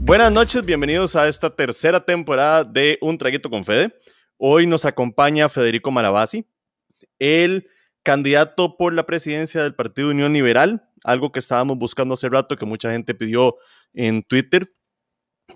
Buenas 0.00 0.30
noches, 0.30 0.66
bienvenidos 0.66 1.16
a 1.16 1.28
esta 1.28 1.48
tercera 1.54 2.04
temporada 2.04 2.62
de 2.62 2.98
Un 3.00 3.16
Traguito 3.16 3.48
con 3.48 3.64
Fede. 3.64 3.96
Hoy 4.36 4.66
nos 4.66 4.84
acompaña 4.84 5.48
Federico 5.48 5.90
Maravasi, 5.90 6.46
el 7.18 7.66
candidato 8.02 8.76
por 8.76 8.92
la 8.92 9.06
presidencia 9.06 9.62
del 9.62 9.74
Partido 9.74 10.10
Unión 10.10 10.34
Liberal, 10.34 10.88
algo 11.04 11.32
que 11.32 11.40
estábamos 11.40 11.78
buscando 11.78 12.14
hace 12.14 12.28
rato, 12.28 12.56
que 12.56 12.66
mucha 12.66 12.92
gente 12.92 13.14
pidió 13.14 13.56
en 13.94 14.22
Twitter. 14.22 14.70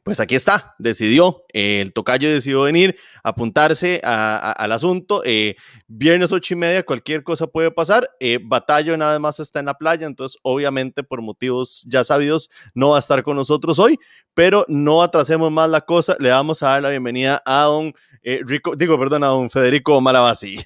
Pues 0.02 0.20
aquí 0.20 0.34
está, 0.34 0.74
decidió, 0.78 1.44
el 1.52 1.92
tocayo 1.92 2.30
decidió 2.30 2.62
venir, 2.62 2.96
apuntarse 3.22 4.00
al 4.04 4.72
asunto. 4.72 5.22
Eh, 5.24 5.56
viernes 5.86 6.30
ocho 6.30 6.54
y 6.54 6.56
media, 6.58 6.82
cualquier 6.82 7.22
cosa 7.22 7.46
puede 7.46 7.70
pasar. 7.70 8.08
Eh, 8.20 8.38
Batallo 8.42 8.96
nada 8.96 9.18
más 9.18 9.40
está 9.40 9.60
en 9.60 9.66
la 9.66 9.74
playa, 9.74 10.06
entonces 10.06 10.38
obviamente 10.42 11.02
por 11.02 11.22
motivos 11.22 11.86
ya 11.88 12.04
sabidos 12.04 12.50
no 12.74 12.90
va 12.90 12.96
a 12.96 13.00
estar 13.00 13.22
con 13.22 13.36
nosotros 13.36 13.78
hoy, 13.78 13.98
pero 14.34 14.66
no 14.68 15.02
atrasemos 15.02 15.50
más 15.50 15.70
la 15.70 15.80
cosa. 15.80 16.16
Le 16.18 16.30
vamos 16.30 16.62
a 16.62 16.68
dar 16.68 16.82
la 16.82 16.90
bienvenida 16.90 17.42
a 17.46 17.62
don 17.62 17.94
eh, 18.22 18.40
Rico, 18.44 18.76
digo, 18.76 18.98
perdón, 18.98 19.24
a 19.24 19.28
don 19.28 19.48
Federico 19.48 20.00
Malavasi. 20.00 20.58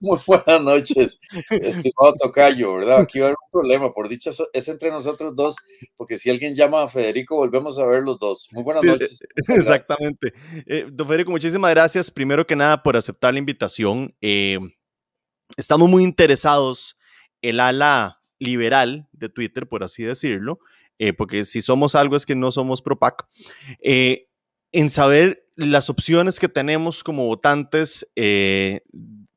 Muy 0.00 0.18
buenas 0.26 0.62
noches, 0.62 1.18
estimado 1.50 2.14
Tocayo, 2.18 2.74
¿verdad? 2.74 3.00
Aquí 3.00 3.18
va 3.18 3.26
a 3.26 3.28
haber 3.28 3.36
un 3.42 3.50
problema, 3.50 3.92
por 3.92 4.08
dicha 4.08 4.30
es 4.52 4.68
entre 4.68 4.90
nosotros 4.90 5.34
dos, 5.34 5.56
porque 5.96 6.18
si 6.18 6.30
alguien 6.30 6.54
llama 6.54 6.82
a 6.82 6.88
Federico, 6.88 7.36
volvemos 7.36 7.78
a 7.78 7.86
ver 7.86 8.02
los 8.02 8.18
dos. 8.18 8.48
Muy 8.52 8.62
buenas 8.62 8.82
noches. 8.84 9.20
exactamente. 9.48 10.32
Eh, 10.66 10.86
don 10.90 11.06
Federico, 11.06 11.30
muchísimas 11.30 11.70
gracias, 11.70 12.10
primero 12.10 12.46
que 12.46 12.56
nada, 12.56 12.82
por 12.82 12.96
aceptar 12.96 13.32
la 13.32 13.38
invitación. 13.38 14.14
Eh, 14.20 14.58
estamos 15.56 15.88
muy 15.88 16.02
interesados, 16.02 16.96
el 17.42 17.60
ala 17.60 18.22
liberal 18.38 19.08
de 19.12 19.28
Twitter, 19.28 19.68
por 19.68 19.82
así 19.82 20.02
decirlo, 20.02 20.60
porque 21.16 21.44
si 21.44 21.62
somos 21.62 21.94
algo 21.94 22.14
es 22.14 22.26
que 22.26 22.34
no 22.34 22.50
somos 22.50 22.82
PROPAC, 22.82 23.26
en 24.72 24.90
saber 24.90 25.46
las 25.66 25.90
opciones 25.90 26.38
que 26.38 26.48
tenemos 26.48 27.04
como 27.04 27.26
votantes 27.26 28.10
eh, 28.16 28.80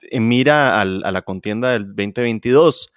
en 0.01 0.27
mira 0.27 0.81
a 0.81 0.85
la 0.85 1.21
contienda 1.21 1.71
del 1.71 1.87
2022. 1.87 2.89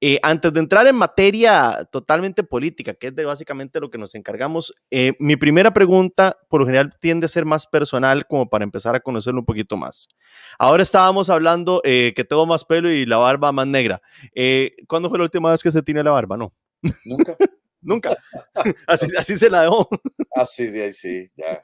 Eh, 0.00 0.20
antes 0.22 0.52
de 0.52 0.60
entrar 0.60 0.86
en 0.86 0.94
materia 0.94 1.84
totalmente 1.90 2.44
política, 2.44 2.94
que 2.94 3.08
es 3.08 3.16
de 3.16 3.24
básicamente 3.24 3.80
lo 3.80 3.90
que 3.90 3.98
nos 3.98 4.14
encargamos, 4.14 4.72
eh, 4.92 5.14
mi 5.18 5.34
primera 5.34 5.72
pregunta 5.72 6.36
por 6.48 6.60
lo 6.60 6.66
general 6.66 6.94
tiende 7.00 7.26
a 7.26 7.28
ser 7.28 7.44
más 7.44 7.66
personal 7.66 8.24
como 8.26 8.48
para 8.48 8.62
empezar 8.62 8.94
a 8.94 9.00
conocerlo 9.00 9.40
un 9.40 9.46
poquito 9.46 9.76
más. 9.76 10.06
Ahora 10.56 10.84
estábamos 10.84 11.30
hablando 11.30 11.80
que 11.82 12.26
tengo 12.28 12.46
más 12.46 12.64
pelo 12.64 12.92
y 12.92 13.06
la 13.06 13.16
barba 13.16 13.50
más 13.50 13.66
negra. 13.66 14.00
¿Cuándo 14.86 15.08
fue 15.08 15.18
la 15.18 15.24
última 15.24 15.50
vez 15.50 15.62
que 15.64 15.72
se 15.72 15.82
tiene 15.82 16.04
la 16.04 16.12
barba? 16.12 16.36
No. 16.36 16.54
Nunca. 17.04 17.36
Nunca. 17.80 18.16
así, 18.86 19.06
así 19.16 19.36
se 19.36 19.50
la 19.50 19.62
dejó. 19.62 19.88
Así 20.34 20.66
de 20.66 20.84
ahí 20.84 20.92
sí, 20.92 21.30
ya. 21.36 21.62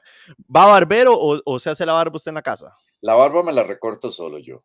¿Va 0.53 0.65
barbero 0.65 1.13
o, 1.17 1.59
se 1.59 1.69
hace 1.69 1.85
la 1.85 1.93
barba 1.93 2.15
usted 2.15 2.29
en 2.29 2.35
la 2.35 2.41
casa? 2.41 2.75
La 3.01 3.13
barba 3.13 3.43
me 3.43 3.53
la 3.53 3.63
recorto 3.63 4.11
solo 4.11 4.39
yo. 4.39 4.63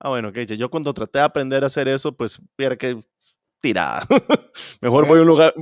Ah, 0.00 0.08
bueno, 0.10 0.32
que 0.32 0.46
yo 0.46 0.70
cuando 0.70 0.94
traté 0.94 1.18
de 1.18 1.24
aprender 1.24 1.64
a 1.64 1.66
hacer 1.66 1.88
eso, 1.88 2.16
pues, 2.16 2.40
mira 2.56 2.76
que 2.76 3.00
tirada. 3.60 4.06
Mejor 4.80 5.06
voy 5.06 5.18
a 5.18 5.22
un 5.22 5.28
lugar. 5.28 5.54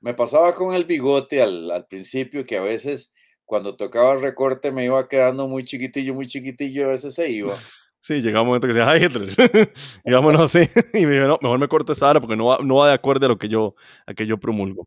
Me 0.00 0.14
pasaba 0.14 0.54
con 0.54 0.74
el 0.74 0.84
bigote 0.84 1.42
al, 1.42 1.70
al 1.70 1.86
principio 1.86 2.44
que 2.44 2.56
a 2.56 2.62
veces 2.62 3.12
cuando 3.44 3.76
tocaba 3.76 4.14
el 4.14 4.22
recorte 4.22 4.72
me 4.72 4.84
iba 4.84 5.08
quedando 5.08 5.46
muy 5.46 5.64
chiquitillo, 5.64 6.14
muy 6.14 6.26
chiquitillo, 6.26 6.86
a 6.86 6.88
veces 6.88 7.14
se 7.14 7.30
iba. 7.30 7.58
Sí, 8.06 8.22
llega 8.22 8.40
un 8.40 8.46
momento 8.46 8.68
que 8.68 8.72
decía, 8.72 8.88
ay 8.88 9.02
Hitler, 9.02 9.34
y 10.04 10.12
vámonos 10.12 10.42
así. 10.42 10.70
Y 10.94 11.06
me 11.06 11.14
dijo, 11.14 11.26
no, 11.26 11.38
mejor 11.42 11.58
me 11.58 11.66
corto 11.66 11.92
esa 11.92 12.08
hora 12.08 12.20
porque 12.20 12.36
no 12.36 12.46
va, 12.46 12.58
no 12.62 12.76
va 12.76 12.86
de 12.86 12.94
acuerdo 12.94 13.26
a 13.26 13.30
lo 13.30 13.36
que 13.36 13.48
yo, 13.48 13.74
a 14.06 14.14
que 14.14 14.28
yo 14.28 14.38
promulgo. 14.38 14.86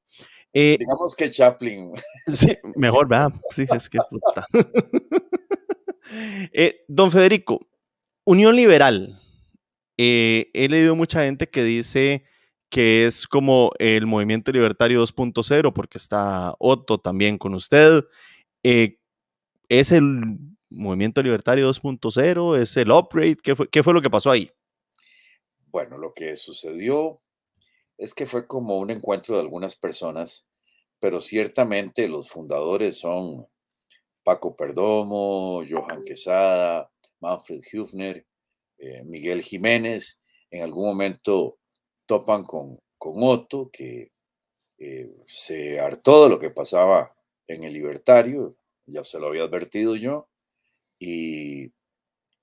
Eh, 0.54 0.78
Digamos 0.80 1.18
que 1.18 1.30
Chaplin. 1.30 1.92
Sí, 2.28 2.58
mejor, 2.76 3.10
¿verdad? 3.10 3.34
Sí, 3.54 3.66
es 3.70 3.90
que 3.90 4.00
puta. 4.10 4.48
Eh, 6.54 6.86
don 6.88 7.12
Federico, 7.12 7.68
Unión 8.24 8.56
Liberal. 8.56 9.20
Eh, 9.98 10.50
he 10.54 10.70
leído 10.70 10.96
mucha 10.96 11.26
gente 11.26 11.50
que 11.50 11.62
dice 11.62 12.24
que 12.70 13.06
es 13.06 13.28
como 13.28 13.74
el 13.80 14.08
movimiento 14.08 14.52
libertario 14.54 15.04
2.0 15.04 15.74
porque 15.74 15.98
está 15.98 16.56
Otto 16.58 17.00
también 17.00 17.38
con 17.38 17.54
usted. 17.54 18.06
¿Es 18.64 19.92
el 19.92 20.38
Movimiento 20.70 21.22
Libertario 21.22 21.70
2.0? 21.70 22.58
¿Es 22.58 22.78
el 22.78 22.92
upgrade? 22.92 23.38
¿Qué 23.38 23.56
fue, 23.56 23.68
¿Qué 23.68 23.84
fue 23.84 23.94
lo 23.94 24.02
que 24.02 24.10
pasó 24.10 24.32
ahí? 24.32 24.52
Bueno, 25.68 25.98
lo 25.98 26.14
que 26.14 26.36
sucedió 26.36 27.22
es 27.98 28.14
que 28.14 28.26
fue 28.26 28.48
como 28.48 28.78
un 28.78 28.92
encuentro 28.92 29.36
de 29.36 29.42
algunas 29.42 29.76
personas, 29.76 30.48
pero 31.00 31.20
ciertamente 31.20 32.08
los 32.08 32.30
fundadores 32.30 32.98
son 32.98 33.48
Paco 34.24 34.56
Perdomo, 34.56 35.64
Johan 35.70 36.04
Quesada, 36.04 36.92
Manfred 37.20 37.62
Hüfner, 37.72 38.26
eh, 38.78 39.04
Miguel 39.04 39.42
Jiménez. 39.42 40.22
En 40.50 40.64
algún 40.64 40.86
momento 40.86 41.60
topan 42.06 42.44
con, 42.44 42.80
con 42.98 43.16
Otto, 43.18 43.70
que 43.72 44.12
eh, 44.78 45.12
se 45.28 45.80
hartó 45.80 46.24
de 46.24 46.30
lo 46.30 46.40
que 46.40 46.52
pasaba 46.52 47.16
en 47.48 47.64
el 47.64 47.74
libertario, 47.74 48.56
ya 48.86 49.04
se 49.04 49.20
lo 49.20 49.28
había 49.28 49.44
advertido 49.44 49.96
yo, 49.96 50.30
y, 51.00 51.72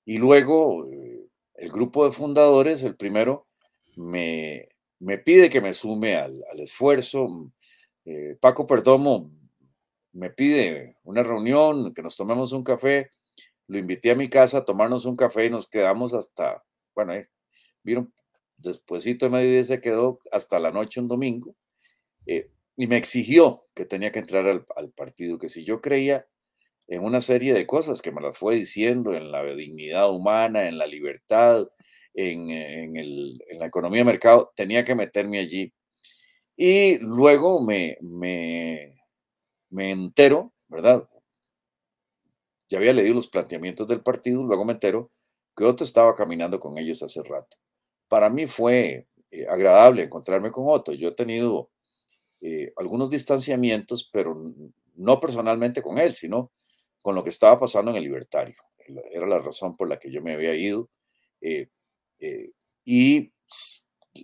luego 0.05 0.87
eh, 0.87 1.27
el 1.55 1.69
grupo 1.69 2.05
de 2.05 2.11
fundadores, 2.11 2.83
el 2.83 2.95
primero, 2.97 3.47
me, 3.95 4.69
pide 5.23 5.49
que 5.49 5.61
me 5.61 5.73
sume 5.73 6.15
al, 6.15 6.43
esfuerzo. 6.57 7.27
Mm, 7.27 7.51
eh, 8.05 8.37
Paco 8.39 8.65
Perdomo 8.67 9.31
me 10.13 10.31
pide 10.31 10.97
una 11.03 11.23
reunión, 11.23 11.93
que 11.93 12.01
nos 12.01 12.17
tomemos 12.17 12.51
un 12.51 12.63
café. 12.63 13.11
Lo 13.67 13.77
invité 13.77 14.11
a 14.11 14.15
mi 14.15 14.29
casa 14.29 14.59
a 14.59 14.65
tomarnos 14.65 15.05
un 15.05 15.15
café 15.15 15.45
y 15.45 15.49
nos 15.49 15.69
quedamos 15.69 16.13
hasta, 16.13 16.63
bueno, 16.95 17.13
eh, 17.13 17.29
vieron, 17.83 18.13
despuésito 18.57 19.25
de 19.25 19.31
mediodía 19.31 19.63
se 19.63 19.81
quedó 19.81 20.19
hasta 20.31 20.59
la 20.59 20.71
noche 20.71 20.99
un 20.99 21.07
domingo. 21.07 21.55
y 22.79 22.87
me 22.87 22.97
exigió 22.97 23.65
que 23.73 23.85
tenía 23.85 24.11
que 24.11 24.19
entrar 24.19 24.45
al, 24.47 24.65
al 24.75 24.91
partido, 24.91 25.39
que 25.39 25.49
si 25.49 25.63
yo 25.65 25.81
creía 25.81 26.27
en 26.87 27.03
una 27.03 27.21
serie 27.21 27.53
de 27.53 27.67
cosas 27.67 28.01
que 28.01 28.11
me 28.11 28.21
las 28.21 28.37
fue 28.37 28.55
diciendo, 28.55 29.13
en 29.13 29.31
la 29.31 29.43
dignidad 29.43 30.09
humana, 30.11 30.67
en 30.67 30.77
la 30.77 30.87
libertad, 30.87 31.67
en, 32.13 32.49
en, 32.49 33.37
la 33.59 33.67
economía 33.67 33.99
de 34.01 34.05
mercado, 34.05 34.51
tenía 34.55 34.83
que 34.83 34.95
meterme 34.95 35.39
allí. 35.39 35.73
Y 36.55 36.97
luego 36.99 37.61
me, 37.61 37.97
me, 38.01 38.91
me 39.69 39.91
entero, 39.91 40.53
¿verdad? 40.67 41.07
Ya 42.69 42.77
había 42.79 42.93
leído 42.93 43.13
los 43.15 43.27
planteamientos 43.27 43.87
del 43.87 44.01
partido, 44.01 44.43
luego 44.43 44.65
me 44.65 44.73
entero 44.73 45.11
que 45.55 45.65
Otto 45.65 45.83
estaba 45.83 46.15
caminando 46.15 46.59
con 46.59 46.77
ellos 46.77 47.01
hace 47.03 47.23
rato. 47.23 47.57
Para 48.07 48.29
mí 48.29 48.47
fue 48.47 49.07
eh, 49.31 49.47
agradable 49.47 50.03
encontrarme 50.03 50.51
con 50.51 50.65
Otto. 50.67 50.93
Yo 50.93 51.09
he 51.09 51.15
tenido 51.15 51.71
eh, 52.41 52.73
algunos 52.77 53.09
distanciamientos, 53.09 54.09
pero 54.11 54.53
no 54.95 55.19
personalmente 55.19 55.81
con 55.81 55.97
él, 55.97 56.13
sino 56.13 56.51
con 57.07 57.15
lo 57.15 57.23
que 57.23 57.29
estaba 57.29 57.57
pasando 57.57 57.91
en 57.91 57.95
el 57.95 58.03
libertario. 58.03 58.57
Era 59.13 59.25
la 59.25 59.39
razón 59.39 59.77
por 59.77 59.87
la 59.87 59.97
que 59.97 60.11
yo 60.11 60.21
me 60.21 60.33
había 60.33 60.53
ido. 60.53 60.89
Eh, 61.39 61.69
eh, 62.19 62.51
y 62.83 63.31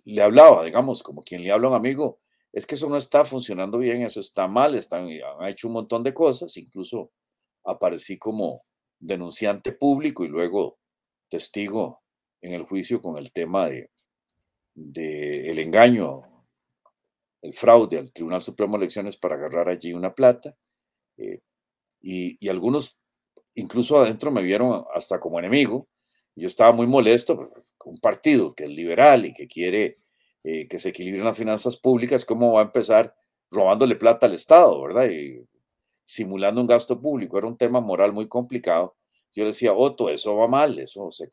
le 0.04 0.22
hablaba, 0.22 0.66
digamos, 0.66 1.02
como 1.02 1.24
quien 1.24 1.44
le 1.44 1.52
habla 1.54 1.68
a 1.68 1.70
un 1.70 1.78
amigo, 1.78 2.20
es 2.52 2.66
que 2.66 2.76
eso 2.76 2.90
no 2.90 2.98
está 2.98 3.24
funcionando 3.24 3.78
bien, 3.78 4.02
eso 4.02 4.20
está 4.20 4.50
mal, 4.50 4.76
están, 4.76 5.08
han 5.40 5.48
hecho 5.48 5.70
un 5.70 5.76
montón 5.76 6.04
de 6.04 6.14
cosas, 6.14 6.58
incluso 6.58 7.14
aparecí 7.64 8.18
como 8.18 8.66
denunciante 9.00 9.72
público 9.72 10.26
y 10.26 10.28
luego 10.28 10.78
testigo 11.30 12.04
en 12.42 12.52
el 12.52 12.64
juicio 12.64 13.02
con 13.02 13.18
el 13.18 13.32
tema 13.32 13.70
de, 13.70 13.92
de 14.76 15.50
el 15.52 15.60
engaño, 15.60 16.22
el 17.42 17.54
fraude 17.54 17.98
al 17.98 18.12
Tribunal 18.12 18.42
Supremo 18.42 18.74
de 18.74 18.84
Elecciones 18.84 19.16
para 19.16 19.36
agarrar 19.36 19.70
allí 19.70 19.94
una 19.94 20.14
plata. 20.14 20.58
Eh, 21.16 21.40
y, 22.04 22.50
algunos 22.50 23.00
incluso 23.56 23.98
adentro 23.98 24.30
me 24.30 24.44
vieron 24.44 24.84
hasta 24.94 25.20
como 25.20 25.40
enemigo. 25.40 25.88
Yo 26.36 26.48
estaba 26.48 26.72
muy 26.72 26.86
molesto 26.86 27.50
un 27.86 28.00
partido 28.00 28.54
que 28.54 28.66
es 28.66 28.72
liberal 28.72 29.26
y 29.26 29.34
que 29.34 29.48
quiere 29.48 30.00
eh, 30.44 30.68
que 30.68 30.80
se 30.80 30.90
equilibren 30.90 31.24
las 31.24 31.38
finanzas 31.38 31.78
públicas, 31.78 32.26
¿cómo 32.26 32.54
va 32.54 32.62
a 32.62 32.66
empezar 32.66 33.16
robándole 33.50 33.96
plata 33.96 34.26
al 34.26 34.34
Estado, 34.34 34.82
verdad? 34.82 35.10
Y 35.10 35.48
simulando 36.04 36.60
un 36.60 36.68
gasto 36.68 37.00
público. 37.02 37.38
Era 37.38 37.48
un 37.48 37.58
tema 37.58 37.80
moral 37.80 38.12
muy 38.12 38.28
complicado. 38.28 38.96
Yo 39.34 39.46
decía, 39.46 39.74
Otto, 39.74 40.10
eso 40.10 40.36
va 40.36 40.48
mal, 40.48 40.78
eso 40.80 41.10
se, 41.12 41.30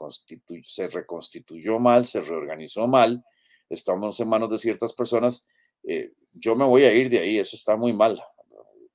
se 0.64 0.88
reconstituyó 0.88 1.78
mal, 1.78 2.06
se 2.06 2.20
reorganizó 2.20 2.87
mal, 2.87 3.25
estamos 3.69 4.19
en 4.20 4.28
manos 4.28 4.50
de 4.50 4.58
ciertas 4.58 4.93
personas, 4.94 5.46
eh, 5.82 6.12
yo 6.32 6.55
me 6.56 6.64
voy 6.64 6.84
a 6.84 6.94
ir 6.94 7.11
de 7.11 7.19
ahí, 7.19 7.38
eso 7.38 7.56
está 7.56 7.76
muy 7.76 7.93
mal 7.93 8.23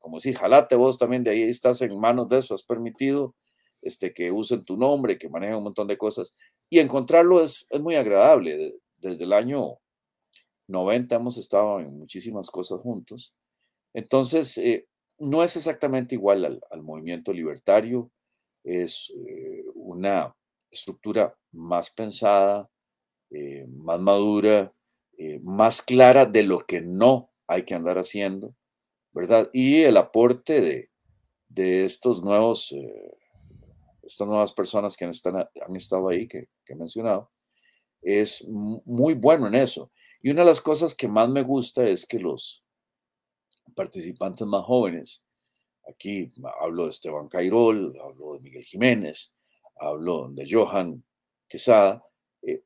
como 0.06 0.20
si 0.20 0.36
jalate 0.36 0.76
vos 0.76 1.00
también 1.00 1.24
de 1.24 1.32
ahí 1.32 1.42
estás 1.42 1.82
en 1.82 2.00
manos 2.00 2.30
de 2.30 2.38
eso, 2.38 2.54
has 2.54 2.62
permitido 2.62 3.34
este, 3.82 4.14
que 4.14 4.32
usen 4.32 4.64
tu 4.64 4.78
nombre, 4.78 5.18
que 5.18 5.30
manejen 5.30 5.56
un 5.56 5.64
montón 5.64 5.88
de 5.88 5.98
cosas. 5.98 6.36
Y 6.70 6.78
encontrarlo 6.78 7.44
es, 7.44 7.66
es 7.72 7.82
muy 7.82 7.96
agradable. 7.96 8.76
Desde 8.98 9.24
el 9.24 9.34
año 9.34 9.80
90 10.68 11.16
hemos 11.16 11.40
estado 11.40 11.80
en 11.80 11.98
muchísimas 11.98 12.52
cosas 12.52 12.82
juntos. 12.82 13.34
Entonces, 13.96 14.60
eh, 14.60 14.88
no 15.18 15.42
es 15.42 15.58
exactamente 15.58 16.14
igual 16.14 16.62
al, 16.70 16.84
movimiento 16.84 17.34
libertario, 17.34 18.12
es 18.64 19.12
eh, 19.28 19.66
una 19.74 20.36
estructura 20.70 21.36
más 21.52 21.90
pensada, 21.90 22.70
eh, 23.32 23.66
más 23.70 24.00
madura, 24.00 24.72
más 25.42 25.82
clara 25.82 26.28
de 26.28 26.44
lo 26.44 26.60
que 26.60 26.82
no 26.82 27.32
hay 27.48 27.64
que 27.64 27.74
andar 27.74 27.98
haciendo, 27.98 28.54
¿verdad? 29.16 29.50
Y 29.54 29.84
el 29.84 29.96
aporte 29.96 30.60
de, 30.60 30.92
de 31.48 31.86
estos 31.86 32.22
nuevos, 32.22 32.76
estas 34.04 34.28
nuevas 34.28 34.52
personas 34.52 34.98
que 34.98 35.06
han, 35.06 35.12
estado 35.76 36.10
ahí, 36.10 36.28
que, 36.28 36.50
que 36.66 36.74
he 36.74 36.76
mencionado, 36.76 37.32
es 38.02 38.46
muy 38.48 39.14
bueno 39.14 39.48
en 39.48 39.56
eso. 39.56 39.90
Y 40.22 40.32
una 40.32 40.42
de 40.42 40.48
las 40.48 40.60
cosas 40.60 40.94
que 40.94 41.08
más 41.08 41.30
me 41.30 41.44
gusta 41.44 41.86
es 41.86 42.06
que 42.06 42.20
los 42.20 42.66
participantes 43.74 44.46
más 44.46 44.66
jóvenes, 44.66 45.24
aquí 45.90 46.30
hablo 46.60 46.84
de 46.84 46.90
Esteban 46.90 47.30
Cairol, 47.30 47.96
hablo 48.04 48.34
de 48.34 48.42
Miguel 48.42 48.66
Jiménez, 48.66 49.34
hablo 49.78 50.28
de 50.30 50.46
Johan 50.50 51.06
Quesada, 51.48 52.06
eh, 52.42 52.64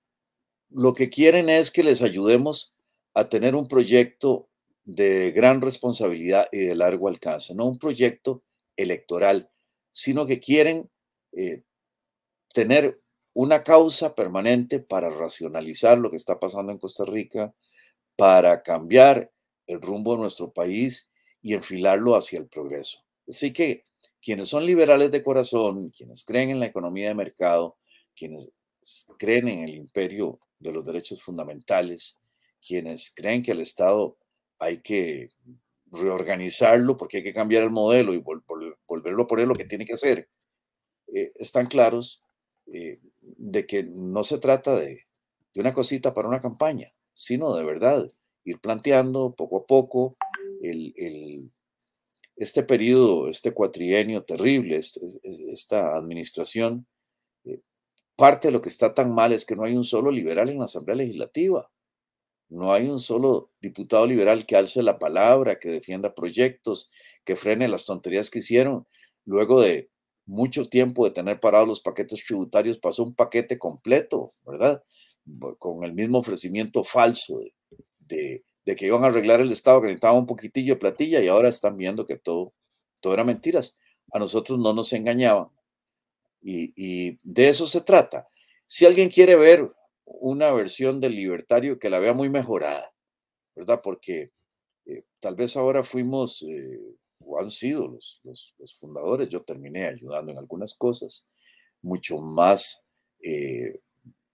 lo 0.69 0.93
que 0.93 1.11
quieren 1.11 1.47
es 1.47 1.69
que 1.69 1.83
les 1.83 2.01
ayudemos 2.01 2.73
a 3.13 3.29
tener 3.29 3.55
un 3.55 3.67
proyecto 3.67 4.48
de 4.89 5.31
gran 5.31 5.61
responsabilidad 5.61 6.47
y 6.51 6.65
de 6.65 6.75
largo 6.75 7.09
alcance, 7.09 7.53
no 7.53 7.65
un 7.67 7.77
proyecto 7.77 8.43
electoral, 8.75 9.51
sino 9.91 10.25
que 10.25 10.39
quieren 10.39 10.89
eh, 11.33 11.63
tener 12.53 12.99
una 13.33 13.63
causa 13.63 14.15
permanente 14.15 14.79
para 14.79 15.11
racionalizar 15.11 15.99
lo 15.99 16.09
que 16.09 16.15
está 16.15 16.39
pasando 16.39 16.71
en 16.71 16.79
Costa 16.79 17.05
Rica, 17.05 17.53
para 18.15 18.63
cambiar 18.63 19.31
el 19.67 19.79
rumbo 19.79 20.15
de 20.15 20.21
nuestro 20.21 20.51
país 20.51 21.11
y 21.41 21.53
enfilarlo 21.53 22.15
hacia 22.15 22.39
el 22.39 22.47
progreso. 22.47 23.05
Así 23.27 23.53
que 23.53 23.85
quienes 24.19 24.49
son 24.49 24.65
liberales 24.65 25.11
de 25.11 25.21
corazón, 25.21 25.91
quienes 25.91 26.25
creen 26.25 26.49
en 26.49 26.59
la 26.59 26.65
economía 26.65 27.09
de 27.09 27.15
mercado, 27.15 27.77
quienes 28.15 28.49
creen 29.19 29.47
en 29.49 29.59
el 29.59 29.75
imperio 29.75 30.39
de 30.57 30.71
los 30.71 30.83
derechos 30.83 31.21
fundamentales, 31.21 32.17
quienes 32.59 33.13
creen 33.15 33.43
que 33.43 33.51
el 33.51 33.61
Estado 33.61 34.17
hay 34.59 34.81
que 34.81 35.29
reorganizarlo 35.91 36.97
porque 36.97 37.17
hay 37.17 37.23
que 37.23 37.33
cambiar 37.33 37.63
el 37.63 37.71
modelo 37.71 38.13
y 38.13 38.17
volverlo 38.19 39.23
a 39.23 39.27
poner 39.27 39.47
lo 39.47 39.55
que 39.55 39.65
tiene 39.65 39.85
que 39.85 39.93
hacer, 39.93 40.29
eh, 41.13 41.31
están 41.35 41.67
claros 41.67 42.23
eh, 42.67 42.99
de 43.21 43.65
que 43.65 43.83
no 43.83 44.23
se 44.23 44.37
trata 44.37 44.75
de, 44.79 45.05
una 45.55 45.73
cosita 45.73 46.13
para 46.13 46.27
una 46.27 46.39
campaña, 46.39 46.93
sino 47.13 47.53
de 47.55 47.65
verdad 47.65 48.09
ir 48.45 48.59
planteando 48.59 49.35
poco 49.35 49.57
a 49.57 49.65
poco 49.65 50.15
el, 50.61 51.51
este 52.37 52.63
periodo, 52.63 53.27
este 53.27 53.51
cuatrienio 53.51 54.23
terrible, 54.23 54.79
esta 55.51 55.97
administración. 55.97 56.87
Eh, 57.43 57.59
parte 58.15 58.47
de 58.47 58.53
lo 58.53 58.61
que 58.61 58.69
está 58.69 58.93
tan 58.93 59.13
mal 59.13 59.33
es 59.33 59.45
que 59.45 59.55
no 59.55 59.63
hay 59.65 59.75
un 59.75 59.83
solo 59.83 60.11
liberal 60.11 60.49
en 60.49 60.59
la 60.59 60.65
Asamblea 60.65 60.95
Legislativa. 60.95 61.69
No 62.49 62.73
hay 62.73 62.87
un 62.87 62.99
solo 62.99 63.51
diputado 63.61 64.05
liberal 64.07 64.45
que 64.45 64.55
alce 64.55 64.83
la 64.83 64.99
palabra, 64.99 65.57
que 65.57 65.69
defienda 65.69 66.15
proyectos, 66.15 66.89
que 67.23 67.35
frene 67.35 67.67
las 67.67 67.85
tonterías 67.85 68.29
que 68.29 68.39
hicieron 68.39 68.87
luego 69.25 69.61
de 69.61 69.89
mucho 70.25 70.69
tiempo 70.69 71.05
de 71.05 71.11
tener 71.11 71.39
parados 71.39 71.67
los 71.67 71.81
paquetes 71.81 72.23
tributarios, 72.25 72.77
pasó 72.77 73.03
un 73.03 73.15
paquete 73.15 73.57
completo, 73.57 74.31
¿verdad? 74.45 74.83
Con 75.57 75.83
el 75.83 75.93
mismo 75.93 76.19
ofrecimiento 76.19 76.83
falso 76.83 77.41
de, 77.99 78.43
que 78.65 78.85
iban 78.85 79.03
a 79.03 79.07
arreglar 79.07 79.41
el 79.41 79.51
Estado, 79.51 79.81
que 79.81 79.87
necesitaban 79.87 80.17
un 80.17 80.25
poquitillo 80.27 80.75
de 80.75 80.79
platilla 80.79 81.21
y 81.21 81.27
ahora 81.27 81.49
están 81.49 81.77
viendo 81.77 82.05
que 82.05 82.17
todo, 82.17 82.53
todo 83.01 83.13
era 83.13 83.23
mentiras. 83.23 83.79
A 84.11 84.19
nosotros 84.19 84.59
no 84.59 84.73
nos 84.73 84.93
engañaban. 84.93 85.49
Y, 86.41 87.17
de 87.23 87.49
eso 87.49 87.65
se 87.65 87.81
trata. 87.81 88.27
Si 88.67 88.85
alguien 88.85 89.09
quiere 89.09 89.35
ver 89.35 89.71
una 90.11 90.51
versión 90.51 90.99
del 90.99 91.15
libertario 91.15 91.79
que 91.79 91.89
la 91.89 91.99
vea 91.99 92.13
muy 92.13 92.29
mejorada, 92.29 92.93
¿verdad? 93.55 93.81
Porque 93.83 94.31
eh, 94.85 95.03
tal 95.19 95.35
vez 95.35 95.55
ahora 95.55 95.83
fuimos 95.83 96.41
eh, 96.43 96.79
han 97.39 97.51
sido 97.51 97.87
los, 97.87 98.21
los, 98.23 98.75
fundadores, 98.79 99.29
yo 99.29 99.43
terminé 99.43 99.85
ayudando 99.85 100.31
en 100.31 100.37
algunas 100.37 100.73
cosas, 100.73 101.27
mucho 101.81 102.17
más 102.17 102.85
eh, 103.21 103.79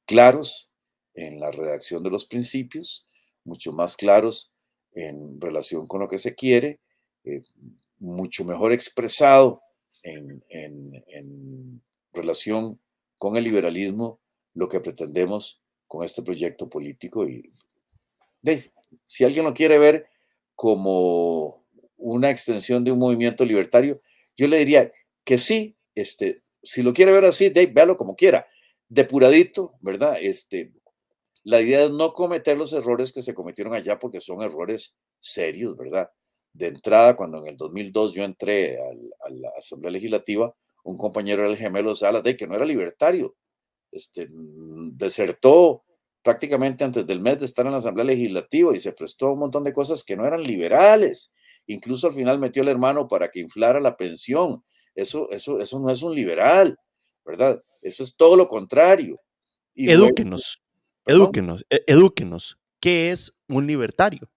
claros 0.05 0.71
en 1.13 1.39
la 1.39 1.51
redacción 1.51 2.03
de 2.03 2.09
los 2.09 2.25
principios, 2.25 3.07
mucho 3.43 3.71
más 3.71 3.97
claros 3.97 4.53
en 4.93 5.39
relación 5.39 5.87
con 5.87 6.01
lo 6.01 6.07
que 6.07 6.19
se 6.19 6.35
quiere, 6.35 6.79
eh, 7.23 7.41
mucho 7.99 8.45
mejor 8.45 8.71
expresado 8.71 9.61
en, 10.03 10.43
en, 10.49 11.81
relación 12.13 12.79
con 13.17 13.35
el 13.35 13.43
liberalismo, 13.43 14.21
lo 14.53 14.69
que 14.69 14.79
pretendemos 14.79 15.61
con 15.87 16.03
este 16.03 16.21
proyecto 16.21 16.69
político. 16.69 17.27
Y 17.27 17.51
de, 18.41 18.71
si 19.05 19.23
alguien 19.23 19.45
lo 19.45 19.53
quiere 19.53 19.77
ver 19.77 20.05
como 20.55 21.65
una 21.97 22.29
extensión 22.29 22.83
de 22.83 22.91
un 22.91 22.99
movimiento 22.99 23.45
libertario, 23.45 24.01
yo 24.37 24.47
le 24.47 24.57
diría 24.57 24.91
que 25.23 25.37
sí, 25.37 25.77
este, 25.95 26.43
si 26.63 26.81
lo 26.81 26.93
quiere 26.93 27.11
ver 27.11 27.25
así, 27.25 27.49
Dave, 27.49 27.71
véalo 27.73 27.97
como 27.97 28.15
quiera, 28.15 28.45
depuradito, 28.87 29.73
¿verdad? 29.81 30.17
Este, 30.21 30.71
la 31.43 31.61
idea 31.61 31.83
es 31.85 31.91
no 31.91 32.13
cometer 32.13 32.57
los 32.57 32.73
errores 32.73 33.13
que 33.13 33.21
se 33.21 33.33
cometieron 33.33 33.73
allá 33.73 33.99
porque 33.99 34.21
son 34.21 34.41
errores 34.41 34.97
serios, 35.19 35.77
¿verdad? 35.77 36.09
De 36.53 36.67
entrada, 36.67 37.15
cuando 37.15 37.41
en 37.41 37.49
el 37.49 37.57
2002 37.57 38.13
yo 38.13 38.23
entré 38.23 38.79
a 38.79 39.29
la 39.29 39.49
Asamblea 39.57 39.91
Legislativa, 39.91 40.53
un 40.83 40.97
compañero 40.97 41.43
del 41.43 41.57
gemelo 41.57 41.95
Salas, 41.95 42.23
de 42.23 42.37
que 42.37 42.47
no 42.47 42.55
era 42.55 42.65
libertario, 42.65 43.35
este, 43.95 44.27
desertó 44.29 45.83
prácticamente 46.21 46.83
antes 46.83 47.05
del 47.07 47.21
mes 47.21 47.39
de 47.39 47.45
estar 47.45 47.65
en 47.65 47.71
la 47.71 47.79
Asamblea 47.79 48.05
Legislativa 48.05 48.75
y 48.75 48.79
se 48.79 48.93
prestó 48.93 49.27
a 49.27 49.33
un 49.33 49.39
montón 49.39 49.63
de 49.63 49.73
cosas 49.73 50.03
que 50.03 50.15
no 50.15 50.25
eran 50.25 50.43
liberales 50.43 51.33
Incluso 51.67 52.07
al 52.07 52.13
final 52.13 52.39
metió 52.39 52.61
al 52.61 52.69
hermano 52.69 53.07
para 53.07 53.29
que 53.29 53.39
inflara 53.39 53.79
la 53.79 53.97
pensión. 53.97 54.63
Eso, 54.93 55.29
eso, 55.31 55.59
eso 55.59 55.79
no 55.79 55.89
es 55.89 56.01
un 56.01 56.13
liberal, 56.13 56.77
¿verdad? 57.25 57.61
Eso 57.81 58.03
es 58.03 58.15
todo 58.15 58.35
lo 58.35 58.47
contrario. 58.47 59.19
edúquenos, 59.75 60.61
edúquenos, 61.05 61.65
e, 61.69 61.83
edúquenos. 61.87 62.59
¿Qué 62.79 63.11
es 63.11 63.33
un 63.47 63.65
libertario? 63.65 64.29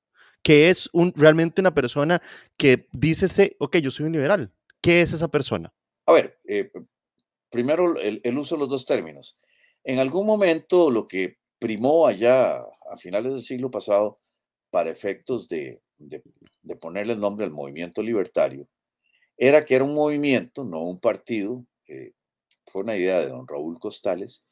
¿Qué 0.42 0.70
es 0.70 0.88
un, 0.92 1.12
realmente 1.14 1.60
una 1.60 1.74
persona 1.74 2.22
que 2.56 2.88
dice, 2.92 3.56
ok, 3.58 3.76
yo 3.78 3.90
soy 3.90 4.06
un 4.06 4.12
liberal? 4.12 4.52
¿Qué 4.80 5.02
es 5.02 5.12
esa 5.12 5.28
persona? 5.28 5.72
A 6.06 6.12
ver, 6.12 6.40
eh, 6.44 6.70
primero 7.50 8.00
el, 8.00 8.20
el 8.24 8.38
uso 8.38 8.54
de 8.54 8.60
los 8.60 8.70
dos 8.70 8.86
términos. 8.86 9.38
En 9.88 10.00
algún 10.00 10.26
momento 10.26 10.90
lo 10.90 11.08
que 11.08 11.38
primó 11.58 12.06
allá 12.06 12.58
a 12.58 12.96
finales 12.98 13.32
del 13.32 13.42
siglo 13.42 13.70
pasado 13.70 14.20
para 14.70 14.90
efectos 14.90 15.48
de, 15.48 15.80
de, 15.96 16.76
ponerle 16.76 17.14
el 17.14 17.20
nombre 17.20 17.46
al 17.46 17.52
movimiento 17.52 18.02
libertario, 18.02 18.68
era 19.38 19.64
que 19.64 19.76
era 19.76 19.84
un 19.84 19.94
movimiento, 19.94 20.62
no 20.62 20.82
un 20.82 21.00
partido, 21.00 21.64
eh, 21.86 22.12
fue 22.66 22.82
una 22.82 22.98
idea 22.98 23.20
de 23.20 23.28
don 23.28 23.48
Raúl 23.48 23.80
Costales, 23.80 24.46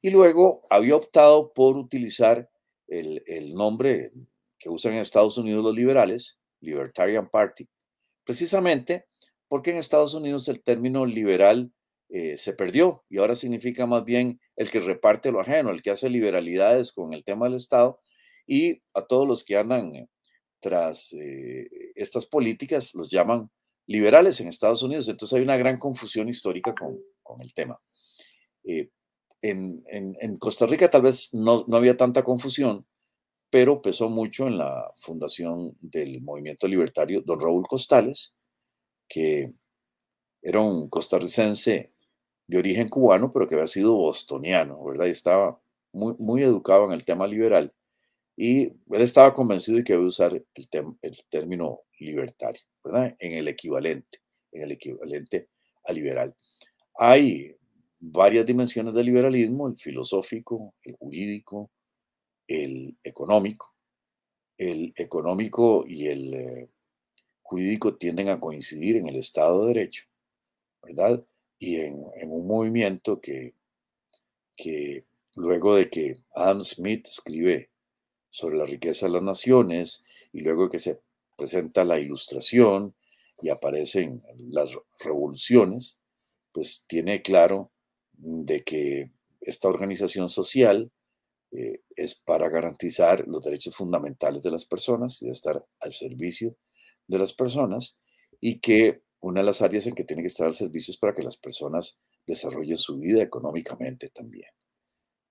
y 0.00 0.10
luego 0.10 0.62
había 0.68 0.96
optado 0.96 1.52
por 1.52 1.76
utilizar 1.76 2.50
el, 2.88 3.54
nombre 3.54 4.10
que 4.58 4.68
usan 4.68 4.94
en 4.94 4.98
Estados 4.98 5.38
Unidos 5.38 5.62
los 5.62 5.76
liberales, 5.76 6.40
Libertarian 6.58 7.30
Party, 7.30 7.68
precisamente 8.24 9.06
porque 9.46 9.70
en 9.70 9.76
Estados 9.76 10.14
Unidos 10.14 10.48
el 10.48 10.60
término 10.60 11.06
liberal 11.06 11.72
eh, 12.14 12.36
se 12.36 12.52
perdió 12.52 13.04
y 13.08 13.16
ahora 13.16 13.34
significa 13.34 13.86
más 13.86 14.04
bien 14.04 14.38
el 14.56 14.70
que 14.70 14.80
reparte 14.80 15.32
lo 15.32 15.40
ajeno, 15.40 15.70
el 15.70 15.80
que 15.80 15.92
hace 15.92 16.10
liberalidades 16.10 16.92
con 16.92 17.14
el 17.14 17.24
tema 17.24 17.48
del 17.48 17.56
Estado 17.56 18.00
y 18.46 18.82
a 18.92 19.06
todos 19.06 19.26
los 19.26 19.46
que 19.46 19.56
andan 19.56 20.10
tras 20.60 21.14
eh, 21.14 21.70
estas 21.94 22.26
políticas 22.26 22.94
los 22.94 23.10
llaman 23.10 23.50
liberales 23.86 24.38
en 24.40 24.48
Estados 24.48 24.82
Unidos. 24.82 25.08
Entonces 25.08 25.38
hay 25.38 25.42
una 25.42 25.56
gran 25.56 25.78
confusión 25.78 26.28
histórica 26.28 26.74
con, 26.74 27.00
el 27.40 27.54
tema. 27.54 27.80
Eh, 28.64 28.90
en, 29.40 30.36
Costa 30.38 30.66
Rica 30.66 30.90
tal 30.90 31.00
vez 31.00 31.32
no, 31.32 31.64
había 31.72 31.96
tanta 31.96 32.22
confusión, 32.22 32.86
pero 33.48 33.80
pesó 33.80 34.10
mucho 34.10 34.48
en 34.48 34.58
la 34.58 34.92
fundación 34.96 35.78
del 35.80 36.20
movimiento 36.20 36.68
libertario 36.68 37.22
don 37.22 37.40
Raúl 37.40 37.66
Costales, 37.66 38.34
que 39.08 39.54
era 40.42 40.60
un 40.60 40.90
costarricense 40.90 41.91
de 42.52 42.58
origen 42.58 42.88
cubano, 42.88 43.32
pero 43.32 43.48
que 43.48 43.54
había 43.56 43.66
sido 43.68 43.94
bostoniano, 43.96 44.82
¿verdad? 44.84 45.06
Y 45.06 45.10
estaba 45.10 45.60
muy, 45.92 46.14
muy 46.18 46.42
educado 46.42 46.86
en 46.86 46.92
el 46.92 47.04
tema 47.04 47.26
liberal 47.26 47.72
y 48.36 48.64
él 48.66 49.02
estaba 49.02 49.34
convencido 49.34 49.78
de 49.78 49.84
que 49.84 49.94
a 49.94 50.00
usar 50.00 50.34
el, 50.34 50.46
el 51.02 51.18
término 51.30 51.82
libertario, 51.98 52.62
¿verdad? 52.84 53.16
En 53.18 53.32
el 53.34 53.48
equivalente, 53.48 54.18
en 54.52 54.62
el 54.62 54.72
equivalente 54.72 55.48
a 55.84 55.92
liberal. 55.92 56.34
Hay 56.98 57.56
varias 58.00 58.46
dimensiones 58.46 58.94
del 58.94 59.06
liberalismo, 59.06 59.68
el 59.68 59.76
filosófico, 59.76 60.74
el 60.84 60.96
jurídico, 60.96 61.70
el 62.48 62.96
económico. 63.04 63.74
el 64.58 64.92
económico 64.96 65.84
y 65.86 66.06
el 66.08 66.34
eh, 66.34 66.70
jurídico 67.42 67.96
tienden 67.96 68.28
a 68.30 68.40
coincidir 68.40 68.96
en 68.96 69.08
el 69.08 69.16
Estado 69.16 69.62
de 69.62 69.74
Derecho, 69.74 70.04
¿verdad? 70.82 71.24
Y 71.62 71.76
en, 71.76 72.02
un 72.24 72.44
movimiento 72.48 73.20
que, 73.20 73.54
que 74.56 75.04
luego 75.36 75.76
de 75.76 75.88
que 75.88 76.16
Adam 76.34 76.64
Smith 76.64 77.06
escribe 77.06 77.70
sobre 78.30 78.56
la 78.56 78.66
riqueza 78.66 79.06
de 79.06 79.12
las 79.12 79.22
naciones 79.22 80.04
y 80.32 80.40
luego 80.40 80.68
que 80.68 80.80
se 80.80 80.98
presenta 81.36 81.84
la 81.84 82.00
ilustración 82.00 82.96
y 83.40 83.50
aparecen 83.50 84.24
las 84.38 84.76
revoluciones, 85.04 86.00
pues 86.50 86.84
tiene 86.88 87.22
claro 87.22 87.70
de 88.14 88.64
que 88.64 89.12
esta 89.40 89.68
organización 89.68 90.30
social 90.30 90.90
eh, 91.52 91.82
es 91.94 92.16
para 92.16 92.48
garantizar 92.48 93.24
los 93.28 93.40
derechos 93.40 93.76
fundamentales 93.76 94.42
de 94.42 94.50
las 94.50 94.64
personas 94.64 95.22
y 95.22 95.26
de 95.26 95.32
estar 95.32 95.64
al 95.78 95.92
servicio 95.92 96.56
de 97.06 97.18
las 97.18 97.32
personas 97.32 98.00
y 98.40 98.58
que 98.58 99.04
una 99.22 99.40
de 99.40 99.46
las 99.46 99.62
áreas 99.62 99.86
en 99.86 99.94
que 99.94 100.04
tiene 100.04 100.22
que 100.22 100.28
estar 100.28 100.46
al 100.46 100.54
servicio 100.54 100.92
es 100.92 100.98
para 100.98 101.14
que 101.14 101.22
las 101.22 101.36
personas 101.36 101.98
desarrollen 102.26 102.76
su 102.76 102.98
vida 102.98 103.22
económicamente 103.22 104.10
también. 104.10 104.50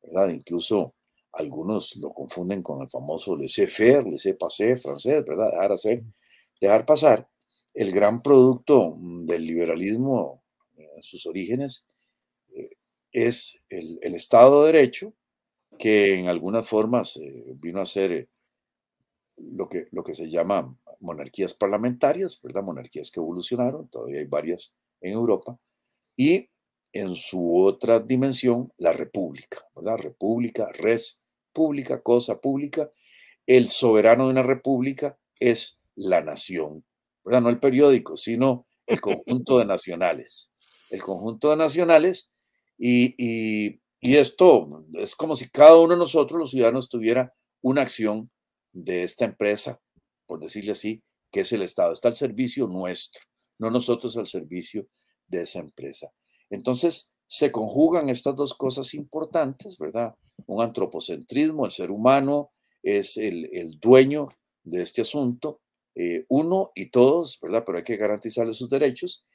¿verdad? 0.01 0.29
Incluso 0.29 0.95
algunos 1.33 1.95
lo 1.98 2.10
confunden 2.13 2.62
con 2.63 2.81
el 2.81 2.89
famoso 2.89 3.36
laissez-faire, 3.36 4.03
laissez-passer 4.03 4.77
francés, 4.77 5.24
¿verdad? 5.25 5.51
Dejar 5.51 5.71
hacer, 5.74 6.03
dejar 6.60 6.86
pasar. 6.86 7.29
El 7.74 7.91
gran 7.91 8.21
producto 8.21 8.95
mm, 8.95 9.25
del 9.25 9.45
liberalismo 9.45 10.43
en 10.77 11.03
sus 11.03 11.25
orígenes 11.25 11.88
eh, 12.55 12.77
es 13.12 13.62
el, 13.69 14.00
Estado 14.15 14.63
de 14.63 14.71
Derecho, 14.71 15.13
que 15.77 16.17
en 16.17 16.27
algunas 16.27 16.67
formas 16.67 17.17
eh, 17.17 17.43
vino 17.62 17.81
a 17.81 17.86
ser 17.86 18.12
eh, 18.12 18.29
lo, 19.38 19.67
que, 19.67 19.88
lo 19.91 20.03
que 20.03 20.13
se 20.13 20.29
llama 20.29 20.77
monarquías 21.01 21.53
parlamentarias, 21.53 22.39
¿verdad? 22.41 22.63
Monarquías 22.63 23.12
que 23.12 23.20
evolucionaron, 23.20 23.89
todavía 23.89 24.20
hay 24.20 24.25
varias 24.25 24.75
en 25.01 25.13
Europa, 25.13 25.58
y 26.15 26.50
en 26.93 27.15
su 27.15 27.58
otra 27.58 28.00
dimensión, 28.00 28.72
la 28.77 28.93
república, 28.93 29.65
¿verdad? 29.75 29.98
República, 29.98 30.67
res 30.74 31.22
pública, 31.53 32.01
cosa 32.01 32.39
pública. 32.39 32.91
El 33.46 33.70
soberano 33.70 34.25
de 34.25 34.31
una 34.31 34.43
república 34.43 35.17
es 35.39 35.81
la 35.96 36.22
nación, 36.22 36.86
¿verdad? 37.24 37.41
No 37.41 37.50
el 37.50 37.60
periódico, 37.60 38.15
sino 38.15 38.67
el 38.86 39.01
conjunto 39.01 39.58
de 39.58 39.65
nacionales. 39.65 40.51
El 40.89 41.01
conjunto 41.01 41.50
de 41.50 41.58
nacionales 41.58 42.34
y, 42.77 43.15
y 44.01 44.15
esto 44.15 44.86
es 44.93 45.15
como 45.15 45.36
si 45.36 45.50
cada 45.50 45.77
uno 45.77 45.93
de 45.93 46.00
nosotros, 46.00 46.39
los 46.39 46.51
ciudadanos, 46.51 46.89
tuviera 46.89 47.34
una 47.62 47.84
acción 47.84 48.31
de 48.74 49.03
esta 49.03 49.25
empresa, 49.25 49.79
por 50.31 50.39
decirle 50.39 50.71
así, 50.71 51.03
que 51.29 51.41
es 51.41 51.51
el 51.51 51.61
Estado. 51.61 51.91
Está 51.91 52.07
al 52.07 52.15
servicio 52.15 52.65
nuestro, 52.65 53.21
no 53.59 53.69
nosotros 53.69 54.15
al 54.15 54.27
servicio 54.27 54.88
de 55.27 55.41
esa 55.41 55.59
empresa. 55.59 56.09
Entonces, 56.50 57.13
se 57.27 57.51
conjugan 57.51 58.07
estas 58.07 58.38
dos 58.38 58.53
cosas 58.53 58.93
importantes, 58.93 59.77
¿verdad? 59.77 60.15
Un 60.45 60.63
antropocentrismo, 60.63 61.65
el 61.65 61.71
ser 61.73 61.91
humano 61.91 62.53
es 62.81 63.17
el, 63.17 63.77
dueño 63.81 64.29
de 64.63 64.81
este 64.81 65.01
asunto, 65.01 65.59
eh, 65.95 66.23
uno 66.29 66.71
y 66.75 66.91
todos, 66.91 67.38
¿verdad? 67.41 67.63
Pero 67.65 67.79
hay 67.79 67.83
que 67.83 67.97
garantizarle 67.97 68.53
sus 68.53 68.69
derechos. 68.69 69.25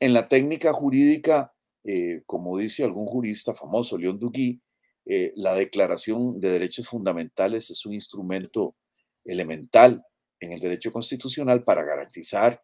En 0.00 0.14
la 0.14 0.24
técnica 0.24 0.72
jurídica, 0.72 1.52
eh, 1.84 2.22
como 2.24 2.56
dice 2.56 2.82
algún 2.82 3.04
jurista 3.04 3.52
famoso, 3.52 3.98
León 3.98 4.18
Duguy, 4.18 4.62
eh, 5.04 5.34
la 5.36 5.52
Declaración 5.52 6.40
de 6.40 6.48
Derechos 6.48 6.88
Fundamentales 6.88 7.68
es 7.68 7.84
un 7.84 7.92
instrumento 7.92 8.74
elemental 9.22 10.02
en 10.40 10.52
el 10.52 10.60
derecho 10.60 10.92
constitucional 10.92 11.64
para 11.64 11.84
garantizar 11.84 12.62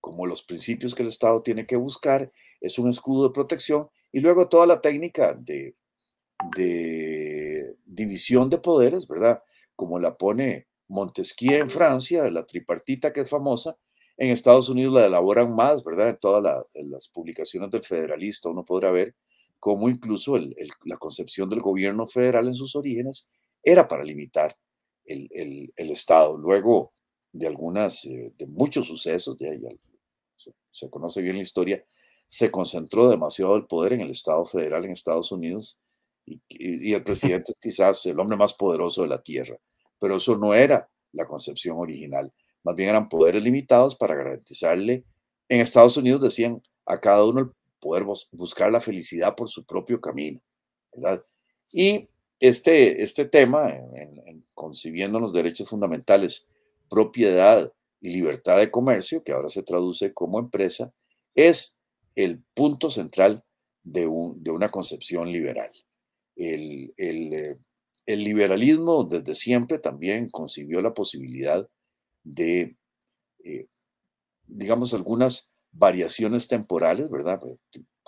como 0.00 0.26
los 0.26 0.42
principios 0.42 0.94
que 0.94 1.02
el 1.02 1.08
Estado 1.08 1.42
tiene 1.42 1.66
que 1.66 1.76
buscar, 1.76 2.30
es 2.60 2.78
un 2.78 2.88
escudo 2.88 3.28
de 3.28 3.34
protección, 3.34 3.88
y 4.12 4.20
luego 4.20 4.48
toda 4.48 4.66
la 4.66 4.80
técnica 4.80 5.34
de, 5.34 5.76
de 6.56 7.76
división 7.84 8.48
de 8.48 8.58
poderes, 8.58 9.08
¿verdad? 9.08 9.42
Como 9.74 9.98
la 9.98 10.16
pone 10.16 10.68
Montesquieu 10.88 11.60
en 11.60 11.68
Francia, 11.68 12.30
la 12.30 12.46
tripartita 12.46 13.12
que 13.12 13.22
es 13.22 13.28
famosa, 13.28 13.76
en 14.16 14.30
Estados 14.30 14.68
Unidos 14.68 14.94
la 14.94 15.06
elaboran 15.06 15.54
más, 15.54 15.84
¿verdad? 15.84 16.10
En 16.10 16.18
todas 16.18 16.64
las 16.74 17.08
publicaciones 17.08 17.70
del 17.70 17.82
federalista 17.82 18.48
uno 18.48 18.64
podrá 18.64 18.90
ver 18.90 19.14
cómo 19.58 19.88
incluso 19.88 20.38
la 20.84 20.96
concepción 20.96 21.50
del 21.50 21.60
gobierno 21.60 22.06
federal 22.06 22.46
en 22.46 22.54
sus 22.54 22.76
orígenes 22.76 23.28
era 23.62 23.88
para 23.88 24.04
limitar 24.04 24.56
el, 25.06 25.72
el 25.76 25.90
Estado. 25.90 26.36
Luego 26.36 26.92
de 27.36 27.46
algunas, 27.46 28.04
eh, 28.06 28.32
de 28.36 28.46
muchos 28.46 28.86
sucesos, 28.86 29.36
de, 29.38 29.78
se 30.70 30.90
conoce 30.90 31.20
bien 31.22 31.36
la 31.36 31.42
historia, 31.42 31.84
se 32.28 32.50
concentró 32.50 33.08
demasiado 33.08 33.56
el 33.56 33.66
poder 33.66 33.94
en 33.94 34.00
el 34.00 34.10
Estado 34.10 34.44
federal 34.46 34.84
en 34.84 34.92
Estados 34.92 35.32
Unidos 35.32 35.80
y, 36.24 36.92
el 36.92 37.04
presidente 37.04 37.52
es 37.52 37.58
quizás 37.58 38.04
el 38.06 38.18
hombre 38.18 38.36
más 38.36 38.52
poderoso 38.52 39.02
de 39.02 39.08
la 39.08 39.22
tierra, 39.22 39.56
pero 40.00 40.16
eso 40.16 40.36
no 40.36 40.54
era 40.54 40.88
la 41.12 41.26
concepción 41.26 41.78
original, 41.78 42.32
más 42.64 42.74
bien 42.74 42.88
eran 42.88 43.08
poderes 43.08 43.44
limitados 43.44 43.94
para 43.94 44.16
garantizarle, 44.16 45.04
en 45.48 45.60
Estados 45.60 45.96
Unidos 45.96 46.22
decían 46.22 46.60
a 46.84 47.00
cada 47.00 47.24
uno 47.24 47.40
el 47.40 47.50
poder 47.78 48.04
buscar 48.32 48.72
la 48.72 48.80
felicidad 48.80 49.36
por 49.36 49.48
su 49.48 49.64
propio 49.64 50.00
camino, 50.00 50.40
¿verdad? 50.92 51.24
Y 51.70 52.08
este, 52.40 53.02
este 53.02 53.26
tema, 53.26 53.70
en 53.70 54.35
concibiendo 54.56 55.20
los 55.20 55.32
derechos 55.32 55.68
fundamentales, 55.68 56.48
propiedad, 56.88 57.72
y 58.00 58.10
libertad 58.10 58.58
de 58.58 58.70
comercio, 58.70 59.22
que 59.22 59.32
ahora 59.32 59.48
se 59.48 59.62
traduce 59.62 60.12
como 60.12 60.38
empresa, 60.38 60.92
es 61.34 61.80
el 62.14 62.42
punto 62.54 62.90
central 62.90 63.44
de, 63.82 64.06
una 64.06 64.70
concepción 64.70 65.30
liberal. 65.30 65.70
El, 66.34 66.94
eh, 66.98 67.56
el, 68.04 68.24
liberalismo 68.24 69.04
desde 69.04 69.34
siempre 69.34 69.78
también 69.78 70.28
concibió 70.28 70.80
la 70.80 70.94
posibilidad 70.94 71.68
de, 72.22 72.76
eh, 73.44 73.66
digamos, 74.46 74.92
algunas 74.92 75.50
variaciones 75.72 76.48
temporales, 76.48 77.10
¿verdad? 77.10 77.40
Pues, 77.40 77.58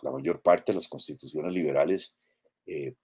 la 0.03 0.13
mayor 0.13 0.43
parte 0.43 0.73
de 0.73 0.77
las 0.77 0.89
constituciones 0.89 1.55
liberales 1.55 2.17
eh, 2.67 2.95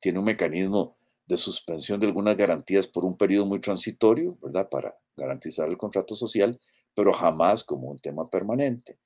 tiene 0.00 0.18
un 0.18 0.26
mecanismo 0.26 0.98
de 1.28 1.36
suspensión 1.36 2.00
de 2.00 2.06
algunas 2.06 2.36
garantías 2.36 2.86
por 2.86 3.04
un 3.04 3.16
periodo 3.16 3.44
muy 3.44 3.60
transitorio, 3.60 4.38
¿verdad? 4.42 4.68
Para 4.70 4.98
garantizar 5.14 5.68
el 5.68 5.76
contrato 5.76 6.14
social, 6.14 6.58
pero 6.94 7.12
jamás 7.12 7.64
como 7.64 7.90
un 7.90 7.98
tema 7.98 8.28
permanente. 8.30 8.98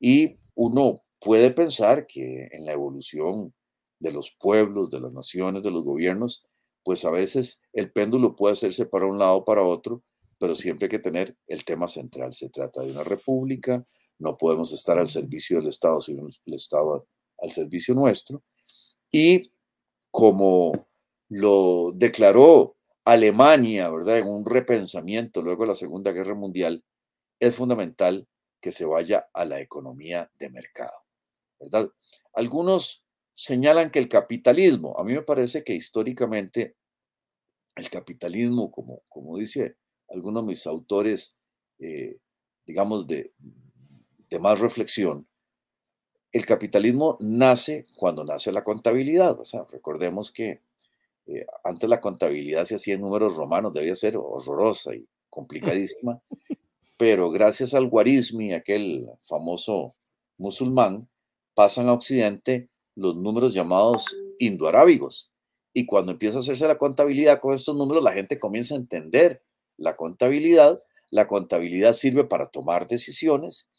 Y 0.00 0.38
uno 0.54 1.02
puede 1.20 1.50
pensar 1.50 2.06
que 2.06 2.48
en 2.50 2.64
la 2.64 2.72
evolución 2.72 3.52
de 3.98 4.10
los 4.10 4.34
pueblos, 4.40 4.88
de 4.88 5.00
las 5.00 5.12
naciones, 5.12 5.62
de 5.62 5.70
los 5.70 5.84
gobiernos, 5.84 6.48
pues 6.82 7.04
a 7.04 7.10
veces 7.10 7.60
el 7.74 7.92
péndulo 7.92 8.34
puede 8.34 8.54
hacerse 8.54 8.86
para 8.86 9.04
un 9.04 9.18
lado 9.18 9.36
o 9.36 9.44
para 9.44 9.62
otro, 9.62 10.02
pero 10.38 10.54
siempre 10.54 10.86
hay 10.86 10.90
que 10.90 10.98
tener 10.98 11.36
el 11.46 11.64
tema 11.66 11.86
central. 11.88 12.32
Se 12.32 12.48
trata 12.48 12.80
de 12.80 12.90
una 12.90 13.04
república, 13.04 13.86
no 14.18 14.38
podemos 14.38 14.72
estar 14.72 14.98
al 14.98 15.08
servicio 15.08 15.58
del 15.58 15.68
Estado, 15.68 16.00
sino 16.00 16.26
el 16.26 16.54
Estado 16.54 17.06
al 17.38 17.50
servicio 17.50 17.94
nuestro. 17.94 18.42
Y 19.12 19.52
como 20.10 20.89
lo 21.30 21.92
declaró 21.94 22.76
Alemania, 23.04 23.88
¿verdad? 23.88 24.18
En 24.18 24.26
un 24.26 24.44
repensamiento 24.44 25.40
luego 25.42 25.62
de 25.62 25.68
la 25.68 25.74
Segunda 25.74 26.12
Guerra 26.12 26.34
Mundial, 26.34 26.84
es 27.38 27.54
fundamental 27.54 28.28
que 28.60 28.72
se 28.72 28.84
vaya 28.84 29.28
a 29.32 29.46
la 29.46 29.60
economía 29.60 30.30
de 30.38 30.50
mercado, 30.50 31.04
¿verdad? 31.58 31.88
Algunos 32.34 33.06
señalan 33.32 33.90
que 33.90 34.00
el 34.00 34.08
capitalismo, 34.08 34.98
a 34.98 35.04
mí 35.04 35.14
me 35.14 35.22
parece 35.22 35.64
que 35.64 35.74
históricamente 35.74 36.76
el 37.76 37.88
capitalismo, 37.88 38.70
como, 38.70 39.02
como 39.08 39.38
dice 39.38 39.76
algunos 40.08 40.42
de 40.42 40.48
mis 40.48 40.66
autores, 40.66 41.38
eh, 41.78 42.18
digamos, 42.66 43.06
de, 43.06 43.32
de 44.28 44.38
más 44.40 44.58
reflexión, 44.58 45.26
el 46.32 46.44
capitalismo 46.44 47.16
nace 47.20 47.86
cuando 47.96 48.24
nace 48.24 48.52
la 48.52 48.64
contabilidad. 48.64 49.38
O 49.40 49.44
sea, 49.44 49.64
recordemos 49.70 50.30
que 50.30 50.60
eh, 51.30 51.46
antes 51.64 51.88
la 51.88 52.00
contabilidad 52.00 52.64
se 52.64 52.74
hacía 52.74 52.94
en 52.94 53.00
números 53.00 53.36
romanos, 53.36 53.72
debía 53.72 53.94
ser 53.94 54.16
horrorosa 54.16 54.94
y 54.94 55.06
complicadísima, 55.28 56.20
pero 56.96 57.30
gracias 57.30 57.74
al 57.74 57.88
guarismi, 57.88 58.52
aquel 58.52 59.08
famoso 59.22 59.94
musulmán, 60.38 61.08
pasan 61.54 61.88
a 61.88 61.92
Occidente 61.92 62.68
los 62.94 63.16
números 63.16 63.54
llamados 63.54 64.04
indoarábigos. 64.38 65.30
Y 65.72 65.86
cuando 65.86 66.12
empieza 66.12 66.38
a 66.38 66.40
hacerse 66.40 66.66
la 66.66 66.78
contabilidad 66.78 67.40
con 67.40 67.54
estos 67.54 67.76
números, 67.76 68.02
la 68.02 68.12
gente 68.12 68.38
comienza 68.38 68.74
a 68.74 68.78
entender 68.78 69.42
la 69.76 69.96
contabilidad. 69.96 70.82
La 71.10 71.26
contabilidad 71.26 71.92
sirve 71.92 72.24
para 72.24 72.48
tomar 72.48 72.88
decisiones 72.88 73.70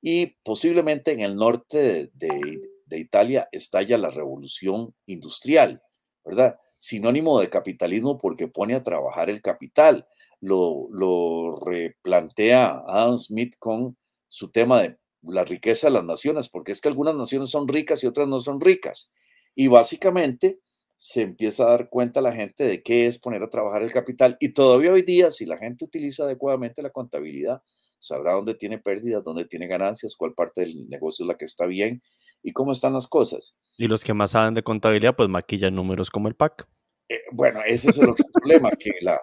y 0.00 0.36
posiblemente 0.42 1.12
en 1.12 1.20
el 1.20 1.36
norte 1.36 2.10
de, 2.14 2.60
de 2.86 2.98
Italia 2.98 3.48
estalla 3.52 3.98
la 3.98 4.10
revolución 4.10 4.94
industrial, 5.06 5.82
¿verdad? 6.24 6.58
Sinónimo 6.78 7.40
de 7.40 7.50
capitalismo 7.50 8.18
porque 8.18 8.48
pone 8.48 8.74
a 8.74 8.82
trabajar 8.82 9.30
el 9.30 9.42
capital. 9.42 10.06
Lo, 10.40 10.88
lo 10.90 11.56
replantea 11.56 12.84
Adam 12.86 13.18
Smith 13.18 13.54
con 13.58 13.96
su 14.28 14.50
tema 14.50 14.82
de 14.82 14.98
la 15.22 15.44
riqueza 15.44 15.88
de 15.88 15.94
las 15.94 16.04
naciones, 16.04 16.48
porque 16.48 16.72
es 16.72 16.80
que 16.80 16.88
algunas 16.88 17.14
naciones 17.14 17.50
son 17.50 17.66
ricas 17.66 18.02
y 18.02 18.06
otras 18.06 18.28
no 18.28 18.38
son 18.38 18.60
ricas. 18.60 19.10
Y 19.54 19.66
básicamente 19.66 20.60
se 20.96 21.22
empieza 21.22 21.64
a 21.64 21.70
dar 21.70 21.88
cuenta 21.88 22.20
la 22.20 22.32
gente 22.32 22.64
de 22.64 22.82
qué 22.82 23.06
es 23.06 23.18
poner 23.18 23.42
a 23.42 23.50
trabajar 23.50 23.82
el 23.82 23.92
capital. 23.92 24.36
Y 24.40 24.52
todavía 24.52 24.92
hoy 24.92 25.02
día, 25.02 25.30
si 25.30 25.46
la 25.46 25.58
gente 25.58 25.84
utiliza 25.84 26.24
adecuadamente 26.24 26.82
la 26.82 26.90
contabilidad, 26.90 27.62
sabrá 27.98 28.34
dónde 28.34 28.54
tiene 28.54 28.78
pérdidas, 28.78 29.24
dónde 29.24 29.44
tiene 29.44 29.66
ganancias, 29.66 30.16
cuál 30.16 30.34
parte 30.34 30.62
del 30.62 30.88
negocio 30.88 31.24
es 31.24 31.28
la 31.28 31.36
que 31.36 31.44
está 31.44 31.66
bien 31.66 32.02
y 32.42 32.52
cómo 32.52 32.72
están 32.72 32.92
las 32.92 33.06
cosas. 33.06 33.58
Y 33.76 33.88
los 33.88 34.04
que 34.04 34.14
más 34.14 34.32
saben 34.32 34.54
de 34.54 34.62
contabilidad, 34.62 35.16
pues 35.16 35.28
maquillan 35.28 35.74
números 35.74 36.10
como 36.10 36.28
el 36.28 36.34
PAC. 36.34 36.68
Eh, 37.08 37.20
bueno, 37.32 37.60
ese 37.66 37.90
es 37.90 37.98
el 37.98 38.10
otro 38.10 38.26
problema, 38.32 38.70
que 38.78 38.92
la, 39.00 39.20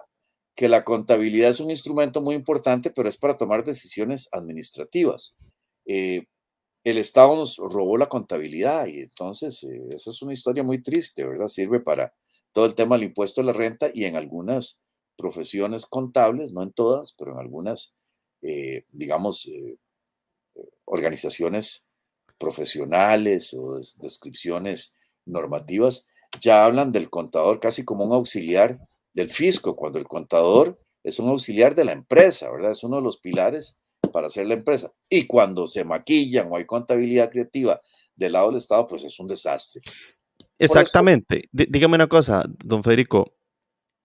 que 0.54 0.68
la 0.68 0.84
contabilidad 0.84 1.50
es 1.50 1.60
un 1.60 1.70
instrumento 1.70 2.20
muy 2.20 2.34
importante, 2.34 2.90
pero 2.90 3.08
es 3.08 3.16
para 3.16 3.36
tomar 3.36 3.64
decisiones 3.64 4.28
administrativas. 4.32 5.36
Eh, 5.86 6.26
el 6.84 6.98
Estado 6.98 7.36
nos 7.36 7.56
robó 7.56 7.96
la 7.96 8.08
contabilidad 8.08 8.86
y 8.86 9.00
entonces 9.00 9.62
eh, 9.64 9.88
esa 9.90 10.10
es 10.10 10.22
una 10.22 10.32
historia 10.32 10.62
muy 10.62 10.82
triste, 10.82 11.24
¿verdad? 11.24 11.48
Sirve 11.48 11.80
para 11.80 12.14
todo 12.52 12.66
el 12.66 12.74
tema 12.74 12.96
del 12.96 13.08
impuesto 13.08 13.40
a 13.40 13.44
la 13.44 13.52
renta 13.52 13.90
y 13.92 14.04
en 14.04 14.16
algunas 14.16 14.80
profesiones 15.16 15.86
contables, 15.86 16.52
no 16.52 16.62
en 16.62 16.72
todas, 16.72 17.14
pero 17.18 17.32
en 17.32 17.38
algunas, 17.38 17.94
digamos, 18.92 19.50
organizaciones 20.84 21.85
profesionales 22.38 23.54
o 23.54 23.78
descripciones 23.98 24.94
normativas, 25.24 26.06
ya 26.40 26.64
hablan 26.64 26.92
del 26.92 27.10
contador 27.10 27.60
casi 27.60 27.84
como 27.84 28.04
un 28.04 28.12
auxiliar 28.12 28.78
del 29.14 29.30
fisco, 29.30 29.76
cuando 29.76 29.98
el 29.98 30.06
contador 30.06 30.78
es 31.02 31.18
un 31.18 31.28
auxiliar 31.28 31.74
de 31.74 31.84
la 31.84 31.92
empresa, 31.92 32.50
¿verdad? 32.50 32.72
Es 32.72 32.84
uno 32.84 32.96
de 32.96 33.02
los 33.02 33.18
pilares 33.18 33.80
para 34.12 34.26
hacer 34.26 34.46
la 34.46 34.54
empresa. 34.54 34.92
Y 35.08 35.26
cuando 35.26 35.66
se 35.66 35.84
maquillan 35.84 36.48
o 36.50 36.56
hay 36.56 36.66
contabilidad 36.66 37.30
creativa 37.30 37.80
del 38.14 38.32
lado 38.32 38.48
del 38.48 38.58
Estado, 38.58 38.86
pues 38.86 39.04
es 39.04 39.18
un 39.20 39.26
desastre. 39.26 39.82
Exactamente. 40.58 41.48
Dígame 41.52 41.96
una 41.96 42.08
cosa, 42.08 42.44
don 42.64 42.82
Federico. 42.82 43.34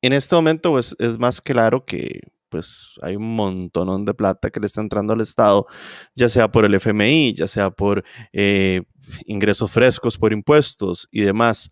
En 0.01 0.13
este 0.13 0.35
momento 0.35 0.71
pues, 0.71 0.95
es 0.99 1.17
más 1.17 1.41
claro 1.41 1.85
que 1.85 2.21
pues 2.51 2.99
hay 3.01 3.15
un 3.15 3.35
montón 3.35 4.05
de 4.05 4.13
plata 4.13 4.51
que 4.51 4.59
le 4.59 4.67
está 4.67 4.81
entrando 4.81 5.13
al 5.13 5.21
Estado, 5.21 5.65
ya 6.13 6.29
sea 6.29 6.51
por 6.51 6.65
el 6.65 6.75
FMI, 6.75 7.33
ya 7.33 7.47
sea 7.47 7.71
por 7.71 8.03
eh, 8.33 8.83
ingresos 9.25 9.71
frescos, 9.71 10.17
por 10.17 10.33
impuestos 10.33 11.07
y 11.11 11.21
demás 11.21 11.71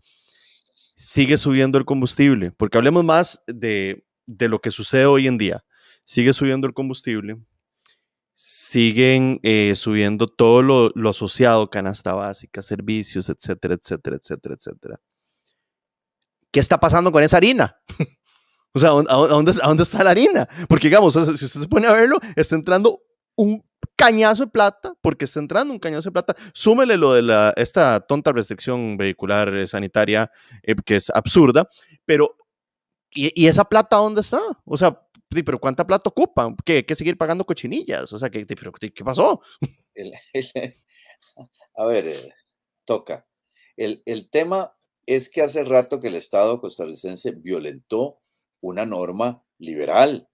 sigue 0.99 1.37
subiendo 1.37 1.77
el 1.77 1.85
combustible, 1.85 2.51
porque 2.51 2.77
hablemos 2.77 3.05
más 3.05 3.41
de, 3.47 4.03
lo 4.27 4.59
que 4.59 4.69
sucede 4.69 5.05
hoy 5.05 5.27
en 5.27 5.37
día. 5.37 5.63
Sigue 6.03 6.33
subiendo 6.33 6.67
el 6.67 6.73
combustible, 6.73 7.37
siguen 8.35 9.39
eh, 9.43 9.73
subiendo 9.77 10.27
todo 10.27 10.61
lo, 10.61 11.09
asociado, 11.09 11.69
canasta 11.69 12.13
básica, 12.13 12.61
servicios, 12.61 13.29
etcétera, 13.29 13.75
etcétera, 13.75 14.17
etcétera, 14.17 14.55
etcétera. 14.55 15.01
¿Qué 16.51 16.59
está 16.59 16.77
pasando 16.79 17.13
con 17.13 17.23
esa 17.23 17.37
harina? 17.37 17.77
o 18.73 18.79
sea, 18.79 18.89
¿a 18.89 18.93
dónde, 18.93 19.53
¿a 19.61 19.67
dónde, 19.67 19.83
está 19.83 20.03
la 20.03 20.11
harina? 20.11 20.47
Porque 20.67 20.87
digamos, 20.87 21.13
si 21.13 21.45
usted 21.45 21.61
se 21.61 21.67
pone 21.67 21.87
a 21.87 21.93
verlo, 21.93 22.19
está 22.35 22.55
entrando 22.55 23.01
un 23.35 23.63
cañazo 23.95 24.45
de 24.45 24.51
plata, 24.51 24.93
porque 25.01 25.25
está 25.25 25.39
entrando 25.39 25.73
un 25.73 25.79
cañazo 25.79 26.09
de 26.09 26.13
plata. 26.13 26.35
Súmele 26.53 26.97
lo 26.97 27.13
de 27.13 27.21
la, 27.21 27.53
esta 27.57 27.99
tonta 28.01 28.31
restricción 28.31 28.97
vehicular 28.97 29.55
eh, 29.55 29.67
sanitaria, 29.67 30.31
eh, 30.63 30.75
que 30.85 30.97
es 30.97 31.09
absurda, 31.09 31.67
pero 32.05 32.35
¿y, 33.11 33.47
esa 33.47 33.65
plata 33.65 33.97
dónde 33.97 34.21
está? 34.21 34.39
O 34.65 34.77
sea, 34.77 35.01
pero 35.29 35.59
¿cuánta 35.59 35.85
plata 35.85 36.09
ocupan? 36.09 36.55
¿Qué, 36.63 36.85
que 36.85 36.95
seguir 36.95 37.17
pagando 37.17 37.45
cochinillas? 37.45 38.11
O 38.13 38.19
sea, 38.19 38.29
¿qué, 38.29 38.45
pero, 38.45 38.71
¿qué 38.71 39.03
pasó? 39.03 39.41
a 41.75 41.85
ver, 41.85 42.07
eh, 42.07 42.33
toca. 42.85 43.25
El 43.75 44.29
tema 44.29 44.75
es 45.05 45.29
que 45.29 45.41
hace 45.41 45.63
rato 45.63 45.99
que 45.99 46.09
el 46.09 46.15
Estado 46.15 46.59
costarricense 46.59 47.31
violentó 47.31 48.21
una 48.61 48.85
norma 48.85 49.43
liberal, 49.57 50.29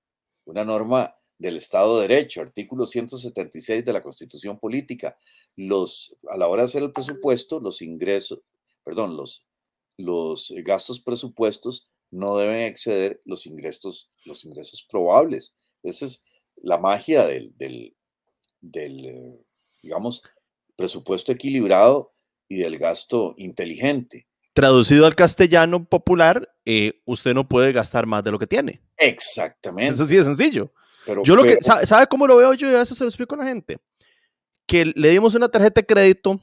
una 0.45 0.63
norma 0.63 1.15
del 1.37 1.57
Estado 1.57 1.99
de 1.99 2.07
Derecho, 2.07 2.41
artículo 2.41 2.85
176 2.85 3.83
de 3.83 3.93
la 3.93 4.01
Constitución 4.01 4.57
Política. 4.57 5.15
Los, 5.55 6.17
a 6.29 6.37
la 6.37 6.47
hora 6.47 6.63
de 6.63 6.67
hacer 6.67 6.83
el 6.83 6.91
presupuesto, 6.91 7.59
los 7.59 7.81
ingresos, 7.81 8.41
perdón, 8.83 9.17
los, 9.17 9.47
los 9.97 10.53
gastos 10.63 11.01
presupuestos 11.01 11.89
no 12.11 12.37
deben 12.37 12.61
exceder 12.61 13.21
los 13.25 13.45
ingresos, 13.45 14.09
los 14.25 14.45
ingresos 14.45 14.85
probables. 14.89 15.53
Esa 15.83 16.05
es 16.05 16.23
la 16.55 16.77
magia 16.77 17.25
del, 17.25 17.53
del, 17.57 19.05
eh, 19.05 19.45
digamos, 19.81 20.23
presupuesto 20.75 21.31
equilibrado 21.31 22.13
y 22.47 22.57
del 22.57 22.77
gasto 22.77 23.33
inteligente. 23.37 24.27
Traducido 24.55 25.05
al 25.05 25.13
castellano 25.13 25.85
popular, 25.85 26.49
eh, 26.65 27.03
usted 27.05 27.35
no 27.35 27.47
puede 27.47 27.71
gastar 27.71 28.07
más 28.07 28.23
de 28.23 28.31
lo 28.31 28.39
que 28.39 28.47
tiene. 28.47 28.81
Exactamente. 28.97 29.93
Eso 29.93 30.07
sí 30.07 30.17
es 30.17 30.25
sencillo 30.25 30.71
yo 31.23 31.35
lo 31.35 31.43
que, 31.43 31.57
¿sabe, 31.61 32.07
cómo 32.07 32.27
lo 32.27 32.37
veo 32.37 32.53
yo? 32.53 32.69
Y 32.69 32.75
a 32.75 32.79
veces 32.79 32.97
se 32.97 33.03
lo 33.03 33.09
explico 33.09 33.35
a 33.35 33.39
la 33.39 33.45
gente. 33.45 33.77
Que 34.65 34.85
le 34.85 35.09
dimos 35.09 35.35
una 35.35 35.49
tarjeta 35.49 35.81
de 35.81 35.85
crédito 35.85 36.41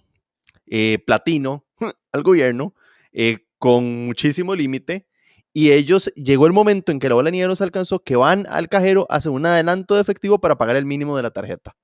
eh, 0.66 0.98
platino 1.04 1.66
al 2.12 2.22
gobierno 2.22 2.74
eh, 3.12 3.46
con 3.58 4.06
muchísimo 4.06 4.54
límite 4.54 5.08
y 5.54 5.72
ellos, 5.72 6.06
llegó 6.14 6.46
el 6.46 6.52
momento 6.52 6.92
en 6.92 6.98
que 6.98 7.08
la 7.10 7.14
bola 7.14 7.26
de 7.26 7.32
nieve 7.32 7.54
se 7.56 7.64
alcanzó, 7.64 8.02
que 8.02 8.16
van 8.16 8.46
al 8.48 8.70
cajero, 8.70 9.06
hacen 9.10 9.32
un 9.32 9.44
adelanto 9.44 9.94
de 9.94 10.00
efectivo 10.00 10.40
para 10.40 10.56
pagar 10.56 10.76
el 10.76 10.86
mínimo 10.86 11.14
de 11.16 11.22
la 11.22 11.30
tarjeta. 11.30 11.76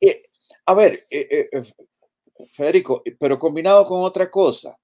Eh, 0.00 0.22
a 0.66 0.74
ver, 0.74 1.06
Federico, 2.52 3.02
pero 3.18 3.38
combinado 3.38 3.84
con 3.84 4.02
otra 4.02 4.30
cosa, 4.30 4.76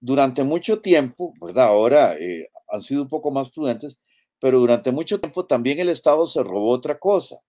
durante 0.00 0.42
mucho 0.42 0.80
tiempo, 0.80 1.34
¿verdad? 1.40 1.66
Ahora 1.66 2.16
han 2.68 2.82
sido 2.82 3.02
un 3.02 3.08
poco 3.08 3.30
más 3.30 3.50
prudentes, 3.50 4.02
pero 4.40 4.58
durante 4.58 4.90
mucho 4.90 5.20
tiempo 5.20 5.46
también 5.46 5.78
el 5.78 5.90
Estado 5.90 6.26
se 6.26 6.42
robó 6.42 6.70
otra 6.70 6.98
cosa. 6.98 7.40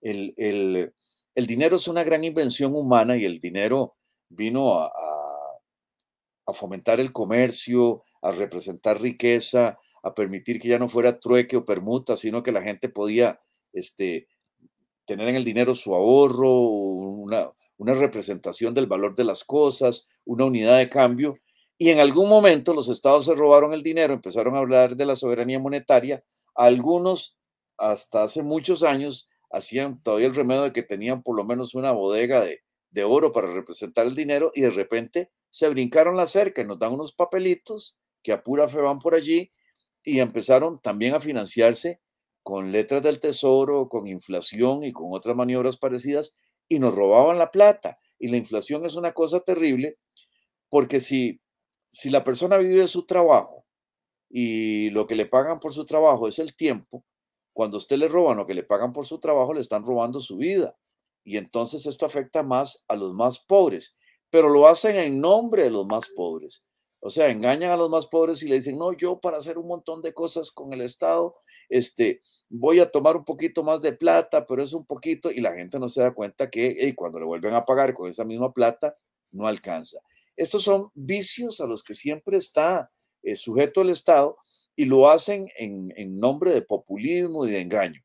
El, 0.00 0.92
dinero 1.34 1.76
es 1.76 1.88
una 1.88 2.04
gran 2.04 2.22
invención 2.22 2.76
humana 2.76 3.16
y 3.16 3.24
el 3.24 3.40
dinero 3.40 3.96
vino 4.28 4.78
a, 4.80 4.92
fomentar 6.52 7.00
el 7.00 7.10
comercio, 7.10 8.02
a 8.20 8.30
representar 8.30 9.00
riqueza, 9.00 9.78
a 10.02 10.14
permitir 10.14 10.60
que 10.60 10.68
ya 10.68 10.78
no 10.78 10.88
fuera 10.88 11.18
trueque 11.18 11.56
o 11.56 11.64
permuta, 11.64 12.16
sino 12.16 12.42
que 12.42 12.52
la 12.52 12.60
gente 12.62 12.90
podía 12.90 13.40
este, 13.72 14.28
tener 15.06 15.26
en 15.28 15.36
el 15.36 15.44
dinero 15.44 15.74
su 15.74 15.94
ahorro, 15.94 16.52
una, 16.52 17.50
una 17.78 17.94
representación 17.94 18.74
del 18.74 18.86
valor 18.86 19.14
de 19.14 19.24
las 19.24 19.42
cosas, 19.42 20.06
una 20.24 20.44
unidad 20.44 20.78
de 20.78 20.90
cambio. 20.90 21.38
Y 21.76 21.90
en 21.90 21.98
algún 21.98 22.28
momento 22.28 22.72
los 22.72 22.88
estados 22.88 23.26
se 23.26 23.34
robaron 23.34 23.74
el 23.74 23.82
dinero, 23.82 24.14
empezaron 24.14 24.54
a 24.54 24.58
hablar 24.58 24.96
de 24.96 25.06
la 25.06 25.16
soberanía 25.16 25.58
monetaria 25.58 26.22
algunos, 26.54 27.36
hasta 27.76 28.22
hace 28.22 28.42
muchos 28.42 28.82
años, 28.82 29.30
hacían 29.50 30.02
todavía 30.02 30.26
el 30.26 30.34
remedio 30.34 30.62
de 30.62 30.72
que 30.72 30.82
tenían 30.82 31.22
por 31.22 31.36
lo 31.36 31.44
menos 31.44 31.74
una 31.74 31.92
bodega 31.92 32.44
de, 32.44 32.60
oro 33.04 33.32
para 33.32 33.52
representar 33.52 34.06
el 34.06 34.14
dinero 34.14 34.52
y 34.54 34.60
de 34.60 34.70
repente 34.70 35.32
se 35.50 35.68
brincaron 35.68 36.16
la 36.16 36.28
cerca 36.28 36.62
y 36.62 36.64
nos 36.64 36.78
dan 36.78 36.92
unos 36.92 37.12
papelitos 37.12 37.98
que 38.22 38.30
a 38.30 38.44
pura 38.44 38.68
fe 38.68 38.80
van 38.80 39.00
por 39.00 39.16
allí 39.16 39.52
y 40.04 40.20
empezaron 40.20 40.80
también 40.80 41.12
a 41.14 41.20
financiarse 41.20 42.00
con 42.44 42.70
letras 42.70 43.02
del 43.02 43.18
tesoro, 43.18 43.88
con 43.88 44.06
inflación 44.06 44.84
y 44.84 44.92
con 44.92 45.08
otras 45.10 45.34
maniobras 45.34 45.76
parecidas 45.76 46.36
y 46.68 46.78
nos 46.78 46.94
robaban 46.94 47.36
la 47.36 47.50
plata. 47.50 47.98
Y 48.20 48.28
la 48.28 48.36
inflación 48.36 48.84
es 48.84 48.94
una 48.94 49.12
cosa 49.12 49.40
terrible 49.40 49.98
porque 50.68 51.00
si, 51.00 51.40
si 51.94 52.10
la 52.10 52.24
persona 52.24 52.58
vive 52.58 52.88
su 52.88 53.06
trabajo 53.06 53.64
y 54.28 54.90
lo 54.90 55.06
que 55.06 55.14
le 55.14 55.26
pagan 55.26 55.60
por 55.60 55.72
su 55.72 55.84
trabajo 55.84 56.26
es 56.26 56.40
el 56.40 56.56
tiempo, 56.56 57.04
cuando 57.52 57.78
usted 57.78 57.96
le 57.98 58.08
roban 58.08 58.36
lo 58.36 58.46
que 58.46 58.54
le 58.54 58.64
pagan 58.64 58.92
por 58.92 59.06
su 59.06 59.20
trabajo, 59.20 59.54
le 59.54 59.60
están 59.60 59.84
robando 59.84 60.18
su 60.18 60.36
vida. 60.36 60.76
Y 61.22 61.36
entonces 61.36 61.86
esto 61.86 62.04
afecta 62.04 62.42
más 62.42 62.84
a 62.88 62.96
los 62.96 63.14
más 63.14 63.38
pobres, 63.38 63.96
pero 64.28 64.48
lo 64.48 64.66
hacen 64.66 64.96
en 64.96 65.20
nombre 65.20 65.62
de 65.62 65.70
los 65.70 65.86
más 65.86 66.08
pobres. 66.08 66.66
O 66.98 67.10
sea, 67.10 67.30
engañan 67.30 67.70
a 67.70 67.76
los 67.76 67.88
más 67.88 68.08
pobres 68.08 68.42
y 68.42 68.48
le 68.48 68.56
dicen, 68.56 68.76
no, 68.76 68.92
yo 68.92 69.20
para 69.20 69.36
hacer 69.36 69.56
un 69.56 69.68
montón 69.68 70.02
de 70.02 70.12
cosas 70.12 70.50
con 70.50 70.72
el 70.72 70.80
Estado, 70.80 71.36
este, 71.68 72.20
voy 72.48 72.80
a 72.80 72.90
tomar 72.90 73.16
un 73.16 73.24
poquito 73.24 73.62
más 73.62 73.80
de 73.82 73.92
plata, 73.92 74.48
pero 74.48 74.64
es 74.64 74.72
un 74.72 74.84
poquito, 74.84 75.30
y 75.30 75.40
la 75.40 75.54
gente 75.54 75.78
no 75.78 75.86
se 75.86 76.00
da 76.00 76.12
cuenta 76.12 76.50
que 76.50 76.92
cuando 76.96 77.20
le 77.20 77.26
vuelven 77.26 77.54
a 77.54 77.64
pagar 77.64 77.94
con 77.94 78.10
esa 78.10 78.24
misma 78.24 78.52
plata, 78.52 78.96
no 79.30 79.46
alcanza. 79.46 80.00
Estos 80.36 80.62
son 80.62 80.90
vicios 80.94 81.60
a 81.60 81.66
los 81.66 81.82
que 81.82 81.94
siempre 81.94 82.36
está 82.36 82.90
eh, 83.22 83.36
sujeto 83.36 83.80
al 83.80 83.90
Estado 83.90 84.36
y 84.76 84.84
lo 84.86 85.08
hacen 85.08 85.48
en, 85.56 86.18
nombre 86.18 86.52
de 86.52 86.62
populismo 86.62 87.46
y 87.46 87.52
de 87.52 87.60
engaño. 87.60 88.02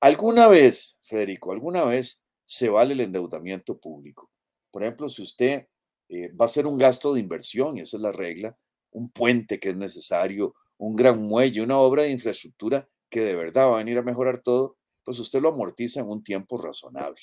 ¿Alguna 0.00 0.48
vez, 0.48 0.98
Federico, 1.02 1.52
alguna 1.52 1.84
vez 1.84 2.22
se 2.44 2.68
vale 2.68 2.92
el 2.92 3.00
endeudamiento 3.00 3.78
público? 3.78 4.30
Por 4.70 4.82
ejemplo, 4.82 5.08
si 5.08 5.22
usted 5.22 5.66
eh, 6.08 6.28
va 6.32 6.44
a 6.44 6.46
hacer 6.46 6.66
un 6.66 6.76
gasto 6.76 7.14
de 7.14 7.20
inversión, 7.20 7.78
y 7.78 7.80
esa 7.80 7.96
es 7.96 8.02
la 8.02 8.12
regla, 8.12 8.56
un 8.90 9.10
puente 9.10 9.58
que 9.58 9.70
es 9.70 9.76
necesario, 9.76 10.54
un 10.76 10.94
gran 10.94 11.22
muelle, 11.22 11.62
una 11.62 11.78
obra 11.78 12.02
de 12.02 12.10
infraestructura 12.10 12.86
que 13.08 13.20
de 13.20 13.34
verdad 13.34 13.68
va 13.68 13.74
a 13.76 13.78
venir 13.78 13.96
a 13.96 14.02
mejorar 14.02 14.40
todo, 14.40 14.76
pues 15.04 15.18
usted 15.18 15.40
lo 15.40 15.48
amortiza 15.48 16.00
en 16.00 16.08
un 16.08 16.22
tiempo 16.22 16.58
razonable. 16.58 17.20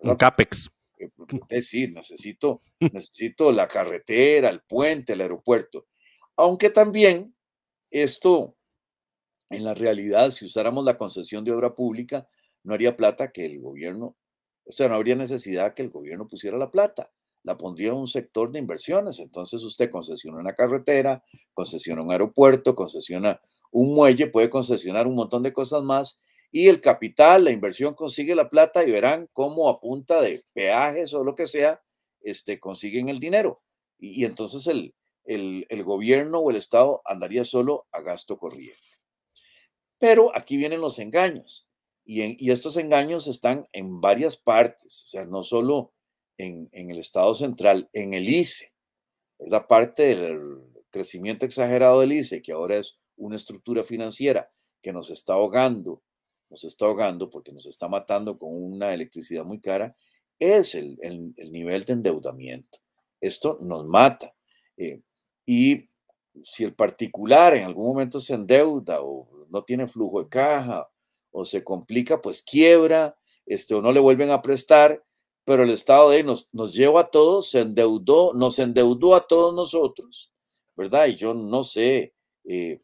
Un 0.00 0.14
CAPEX. 0.14 0.70
Es 1.30 1.48
decir, 1.48 1.92
necesito, 1.92 2.62
necesito 2.80 3.52
la 3.52 3.68
carretera, 3.68 4.48
el 4.48 4.60
puente, 4.60 5.12
el 5.12 5.20
aeropuerto. 5.20 5.86
Aunque 6.36 6.70
también 6.70 7.34
esto, 7.90 8.56
en 9.50 9.64
la 9.64 9.74
realidad, 9.74 10.30
si 10.30 10.44
usáramos 10.44 10.84
la 10.84 10.96
concesión 10.96 11.44
de 11.44 11.52
obra 11.52 11.74
pública, 11.74 12.28
no 12.62 12.74
haría 12.74 12.96
plata 12.96 13.32
que 13.32 13.46
el 13.46 13.60
gobierno, 13.60 14.16
o 14.64 14.72
sea, 14.72 14.88
no 14.88 14.94
habría 14.94 15.16
necesidad 15.16 15.74
que 15.74 15.82
el 15.82 15.90
gobierno 15.90 16.28
pusiera 16.28 16.58
la 16.58 16.70
plata 16.70 17.10
la 17.42 17.56
pondría 17.56 17.88
en 17.88 17.94
un 17.94 18.06
sector 18.06 18.50
de 18.50 18.58
inversiones. 18.58 19.18
Entonces 19.18 19.62
usted 19.62 19.90
concesiona 19.90 20.38
una 20.38 20.54
carretera, 20.54 21.22
concesiona 21.54 22.02
un 22.02 22.12
aeropuerto, 22.12 22.74
concesiona 22.74 23.40
un 23.72 23.94
muelle, 23.94 24.26
puede 24.26 24.50
concesionar 24.50 25.06
un 25.06 25.14
montón 25.14 25.42
de 25.42 25.52
cosas 25.52 25.82
más 25.82 26.20
y 26.50 26.68
el 26.68 26.80
capital, 26.80 27.44
la 27.44 27.50
inversión 27.50 27.94
consigue 27.94 28.34
la 28.34 28.50
plata 28.50 28.84
y 28.84 28.90
verán 28.90 29.28
cómo 29.32 29.68
a 29.68 29.80
punta 29.80 30.20
de 30.20 30.42
peajes 30.52 31.14
o 31.14 31.22
lo 31.22 31.34
que 31.34 31.46
sea, 31.46 31.82
este, 32.20 32.58
consiguen 32.58 33.08
el 33.08 33.20
dinero. 33.20 33.62
Y, 33.98 34.24
entonces 34.24 34.66
el, 34.66 34.94
el, 35.24 35.84
gobierno 35.84 36.40
o 36.40 36.50
el 36.50 36.56
Estado 36.56 37.02
andaría 37.04 37.44
solo 37.44 37.86
a 37.92 38.00
gasto 38.00 38.38
corriente. 38.38 38.80
Pero 39.98 40.36
aquí 40.36 40.56
vienen 40.56 40.80
los 40.80 40.98
engaños. 40.98 41.68
Y, 42.04 42.44
y 42.44 42.50
estos 42.50 42.76
engaños 42.76 43.26
están 43.26 43.68
en 43.72 44.00
varias 44.00 44.36
partes, 44.36 45.04
o 45.04 45.08
sea, 45.08 45.26
no 45.26 45.42
solo 45.42 45.92
en, 46.40 46.90
el 46.90 46.98
Estado 46.98 47.34
central, 47.34 47.88
en 47.92 48.14
el 48.14 48.28
ICE, 48.28 48.72
es 49.38 49.50
la 49.50 49.66
parte 49.66 50.14
del 50.14 50.60
crecimiento 50.90 51.46
exagerado 51.46 52.00
del 52.00 52.12
ICE, 52.12 52.42
que 52.42 52.52
ahora 52.52 52.76
es 52.76 52.98
una 53.16 53.36
estructura 53.36 53.84
financiera 53.84 54.48
que 54.82 54.92
nos 54.92 55.10
está 55.10 55.34
ahogando, 55.34 56.02
nos 56.50 56.64
está 56.64 56.86
ahogando 56.86 57.30
porque 57.30 57.52
nos 57.52 57.64
está 57.66 57.88
matando 57.88 58.36
con 58.36 58.50
una 58.52 58.92
electricidad 58.92 59.44
muy 59.44 59.60
cara, 59.60 59.94
es 60.38 60.74
el, 60.74 60.98
nivel 61.52 61.84
de 61.84 61.92
endeudamiento. 61.92 62.78
Esto 63.20 63.58
nos 63.60 63.86
mata. 63.86 64.34
Eh, 64.76 65.00
y 65.46 65.88
si 66.42 66.64
el 66.64 66.74
particular 66.74 67.54
en 67.54 67.64
algún 67.64 67.86
momento 67.86 68.20
se 68.20 68.34
endeuda 68.34 69.00
o 69.00 69.46
no 69.50 69.64
tiene 69.64 69.86
flujo 69.86 70.22
de 70.22 70.28
caja 70.28 70.88
o 71.30 71.44
se 71.44 71.62
complica, 71.62 72.20
pues 72.20 72.42
quiebra, 72.42 73.16
este, 73.46 73.74
o 73.74 73.82
no 73.82 73.92
le 73.92 74.00
vuelven 74.00 74.30
a 74.30 74.42
prestar, 74.42 75.04
pero 75.44 75.62
el 75.62 75.70
Estado 75.70 76.10
de 76.10 76.22
nos, 76.22 76.52
nos 76.52 76.74
llevó 76.74 76.98
a 76.98 77.10
todos, 77.10 77.50
se 77.50 77.60
endeudó, 77.60 78.32
nos 78.34 78.58
endeudó 78.58 79.14
a 79.14 79.26
todos 79.26 79.54
nosotros, 79.54 80.32
¿verdad? 80.76 81.06
Y 81.06 81.16
yo 81.16 81.34
no 81.34 81.64
sé, 81.64 82.14
eh, 82.44 82.80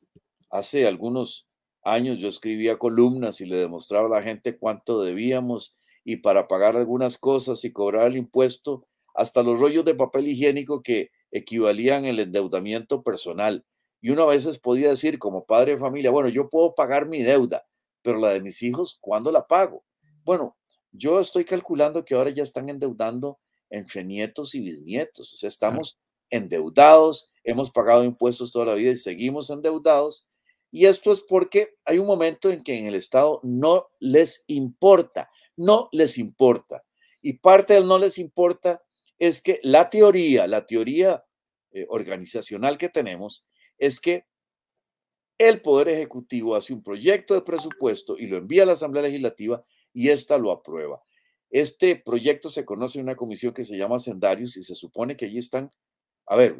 hace 0.50 0.86
algunos 0.86 1.46
años 1.86 2.18
yo 2.18 2.28
escribía 2.28 2.78
columnas 2.78 3.40
y 3.40 3.46
le 3.46 3.56
demostraba 3.56 4.06
a 4.06 4.20
la 4.20 4.22
gente 4.22 4.58
cuánto 4.58 5.02
debíamos 5.02 5.76
y 6.04 6.16
para 6.16 6.48
pagar 6.48 6.76
algunas 6.76 7.18
cosas 7.18 7.64
y 7.64 7.72
cobrar 7.72 8.06
el 8.08 8.16
impuesto, 8.16 8.84
hasta 9.14 9.42
los 9.42 9.58
rollos 9.58 9.84
de 9.84 9.94
papel 9.94 10.28
higiénico 10.28 10.82
que 10.82 11.10
equivalían 11.30 12.04
el 12.04 12.20
endeudamiento 12.20 13.02
personal. 13.02 13.64
Y 14.00 14.10
uno 14.10 14.24
a 14.24 14.26
veces 14.26 14.58
podía 14.58 14.90
decir 14.90 15.18
como 15.18 15.46
padre 15.46 15.72
de 15.72 15.78
familia, 15.78 16.10
bueno, 16.10 16.28
yo 16.28 16.48
puedo 16.48 16.74
pagar 16.74 17.08
mi 17.08 17.22
deuda, 17.22 17.66
pero 18.02 18.20
la 18.20 18.30
de 18.32 18.40
mis 18.40 18.62
hijos, 18.62 18.98
¿cuándo 19.00 19.32
la 19.32 19.46
pago? 19.46 19.84
Bueno, 20.24 20.56
yo 20.92 21.18
estoy 21.20 21.44
calculando 21.44 22.04
que 22.04 22.14
ahora 22.14 22.30
ya 22.30 22.42
están 22.42 22.68
endeudando 22.68 23.38
entre 23.70 24.04
nietos 24.04 24.54
y 24.54 24.60
bisnietos. 24.60 25.32
O 25.32 25.36
sea, 25.36 25.48
estamos 25.48 25.98
endeudados, 26.30 27.30
hemos 27.44 27.70
pagado 27.70 28.04
impuestos 28.04 28.50
toda 28.50 28.66
la 28.66 28.74
vida 28.74 28.92
y 28.92 28.96
seguimos 28.96 29.50
endeudados. 29.50 30.26
Y 30.70 30.86
esto 30.86 31.12
es 31.12 31.20
porque 31.20 31.76
hay 31.84 31.98
un 31.98 32.06
momento 32.06 32.50
en 32.50 32.62
que 32.62 32.78
en 32.78 32.86
el 32.86 32.94
Estado 32.94 33.40
no 33.42 33.88
les 34.00 34.44
importa, 34.48 35.30
no 35.56 35.88
les 35.92 36.18
importa. 36.18 36.84
Y 37.22 37.34
parte 37.34 37.74
del 37.74 37.86
no 37.86 37.98
les 37.98 38.18
importa 38.18 38.82
es 39.18 39.40
que 39.40 39.60
la 39.62 39.88
teoría, 39.90 40.46
la 40.46 40.66
teoría 40.66 41.24
eh, 41.70 41.86
organizacional 41.88 42.78
que 42.78 42.88
tenemos 42.88 43.48
es 43.78 44.00
que 44.00 44.26
el 45.38 45.60
Poder 45.60 45.88
Ejecutivo 45.88 46.56
hace 46.56 46.72
un 46.72 46.82
proyecto 46.82 47.34
de 47.34 47.42
presupuesto 47.42 48.16
y 48.18 48.26
lo 48.26 48.36
envía 48.38 48.62
a 48.62 48.66
la 48.66 48.72
Asamblea 48.72 49.02
Legislativa 49.02 49.62
y 49.92 50.08
esta 50.08 50.38
lo 50.38 50.50
aprueba. 50.50 51.02
Este 51.50 51.96
proyecto 51.96 52.50
se 52.50 52.64
conoce 52.64 52.98
en 52.98 53.04
una 53.04 53.16
comisión 53.16 53.52
que 53.52 53.64
se 53.64 53.76
llama 53.76 53.98
Sendarios 53.98 54.56
y 54.56 54.62
se 54.62 54.74
supone 54.74 55.16
que 55.16 55.26
allí 55.26 55.38
están, 55.38 55.70
a 56.26 56.36
ver, 56.36 56.56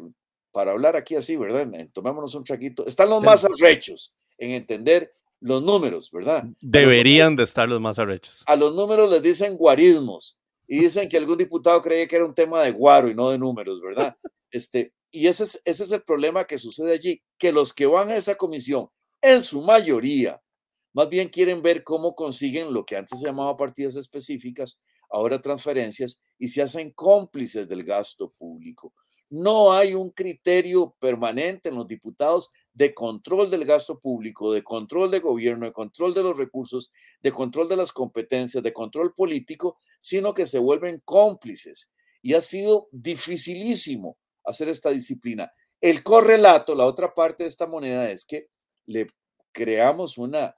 para 0.51 0.71
hablar 0.71 0.95
aquí 0.95 1.15
así, 1.15 1.35
¿verdad? 1.35 1.67
Tomémonos 1.93 2.35
un 2.35 2.43
chaquito. 2.43 2.85
Están 2.85 3.09
los 3.09 3.23
más 3.23 3.43
arrechos 3.43 4.15
en 4.37 4.51
entender 4.51 5.13
los 5.39 5.61
números, 5.61 6.11
¿verdad? 6.11 6.45
Deberían 6.61 7.35
de 7.35 7.43
estar 7.43 7.67
los 7.67 7.81
más 7.81 7.99
arrechos. 7.99 8.43
A 8.47 8.55
los 8.55 8.73
números 8.73 9.09
les 9.09 9.21
dicen 9.21 9.57
guarismos 9.57 10.39
y 10.67 10.79
dicen 10.79 11.07
que 11.07 11.17
algún 11.17 11.37
diputado 11.37 11.81
creía 11.81 12.07
que 12.07 12.15
era 12.15 12.25
un 12.25 12.33
tema 12.33 12.61
de 12.63 12.71
guaro 12.71 13.09
y 13.09 13.15
no 13.15 13.29
de 13.29 13.37
números, 13.37 13.81
¿verdad? 13.81 14.15
Este, 14.49 14.93
y 15.11 15.27
ese 15.27 15.43
es, 15.43 15.61
ese 15.65 15.83
es 15.83 15.91
el 15.91 16.03
problema 16.03 16.45
que 16.45 16.57
sucede 16.57 16.93
allí, 16.93 17.21
que 17.37 17.51
los 17.51 17.73
que 17.73 17.85
van 17.85 18.09
a 18.09 18.15
esa 18.15 18.35
comisión, 18.35 18.89
en 19.21 19.41
su 19.41 19.61
mayoría, 19.61 20.41
más 20.93 21.09
bien 21.09 21.27
quieren 21.27 21.61
ver 21.61 21.83
cómo 21.83 22.15
consiguen 22.15 22.73
lo 22.73 22.85
que 22.85 22.95
antes 22.95 23.19
se 23.19 23.25
llamaba 23.25 23.57
partidas 23.57 23.97
específicas, 23.97 24.79
ahora 25.09 25.41
transferencias, 25.41 26.23
y 26.39 26.47
se 26.47 26.61
hacen 26.61 26.91
cómplices 26.91 27.67
del 27.67 27.83
gasto 27.83 28.31
público. 28.37 28.93
No 29.29 29.73
hay 29.73 29.93
un 29.93 30.11
criterio 30.11 30.95
permanente 30.99 31.69
en 31.69 31.75
los 31.75 31.87
diputados 31.87 32.51
de 32.73 32.93
control 32.93 33.49
del 33.49 33.65
gasto 33.65 33.99
público, 33.99 34.53
de 34.53 34.63
control 34.63 35.11
de 35.11 35.19
gobierno, 35.19 35.65
de 35.65 35.73
control 35.73 36.13
de 36.13 36.23
los 36.23 36.37
recursos, 36.37 36.91
de 37.21 37.31
control 37.31 37.67
de 37.67 37.75
las 37.75 37.91
competencias, 37.91 38.63
de 38.63 38.71
control 38.71 39.13
político, 39.13 39.77
sino 39.99 40.33
que 40.33 40.45
se 40.45 40.59
vuelven 40.59 41.01
cómplices. 41.03 41.91
Y 42.21 42.35
ha 42.35 42.41
sido 42.41 42.87
dificilísimo 42.91 44.17
hacer 44.43 44.69
esta 44.69 44.91
disciplina. 44.91 45.51
El 45.81 46.03
correlato, 46.03 46.73
la 46.73 46.85
otra 46.85 47.13
parte 47.13 47.43
de 47.43 47.49
esta 47.49 47.67
moneda 47.67 48.09
es 48.09 48.25
que 48.25 48.47
le 48.85 49.07
creamos 49.51 50.17
una 50.17 50.55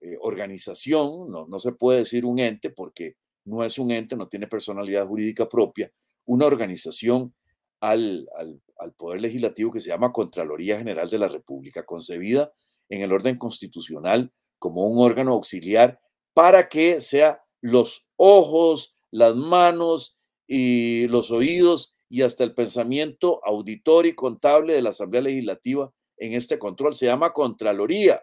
eh, 0.00 0.16
organización, 0.20 1.30
no, 1.30 1.46
no 1.46 1.58
se 1.58 1.72
puede 1.72 2.00
decir 2.00 2.24
un 2.24 2.38
ente 2.38 2.70
porque 2.70 3.16
no 3.44 3.64
es 3.64 3.78
un 3.78 3.90
ente, 3.90 4.16
no 4.16 4.28
tiene 4.28 4.46
personalidad 4.46 5.06
jurídica 5.06 5.48
propia, 5.48 5.90
una 6.26 6.46
organización 6.46 7.34
al, 7.80 8.28
al, 8.36 8.92
Poder 8.94 9.20
Legislativo 9.20 9.72
que 9.72 9.80
se 9.80 9.88
llama 9.88 10.12
Contraloría 10.12 10.78
General 10.78 11.08
de 11.08 11.18
la 11.18 11.28
República, 11.28 11.84
concebida 11.84 12.52
en 12.88 13.02
el 13.02 13.12
orden 13.12 13.38
constitucional 13.38 14.32
como 14.58 14.84
un 14.84 15.04
órgano 15.04 15.32
auxiliar 15.32 16.00
para 16.34 16.68
que 16.68 17.00
sea 17.00 17.42
los 17.60 18.08
ojos, 18.16 18.98
las 19.10 19.34
manos 19.34 20.18
y 20.46 21.06
los 21.08 21.30
oídos 21.30 21.96
y 22.08 22.22
hasta 22.22 22.44
el 22.44 22.54
pensamiento 22.54 23.40
auditor 23.44 24.06
y 24.06 24.14
contable 24.14 24.74
de 24.74 24.82
la 24.82 24.90
Asamblea 24.90 25.22
Legislativa 25.22 25.92
en 26.16 26.34
este 26.34 26.58
control. 26.58 26.94
Se 26.94 27.06
llama 27.06 27.32
Contraloría. 27.32 28.22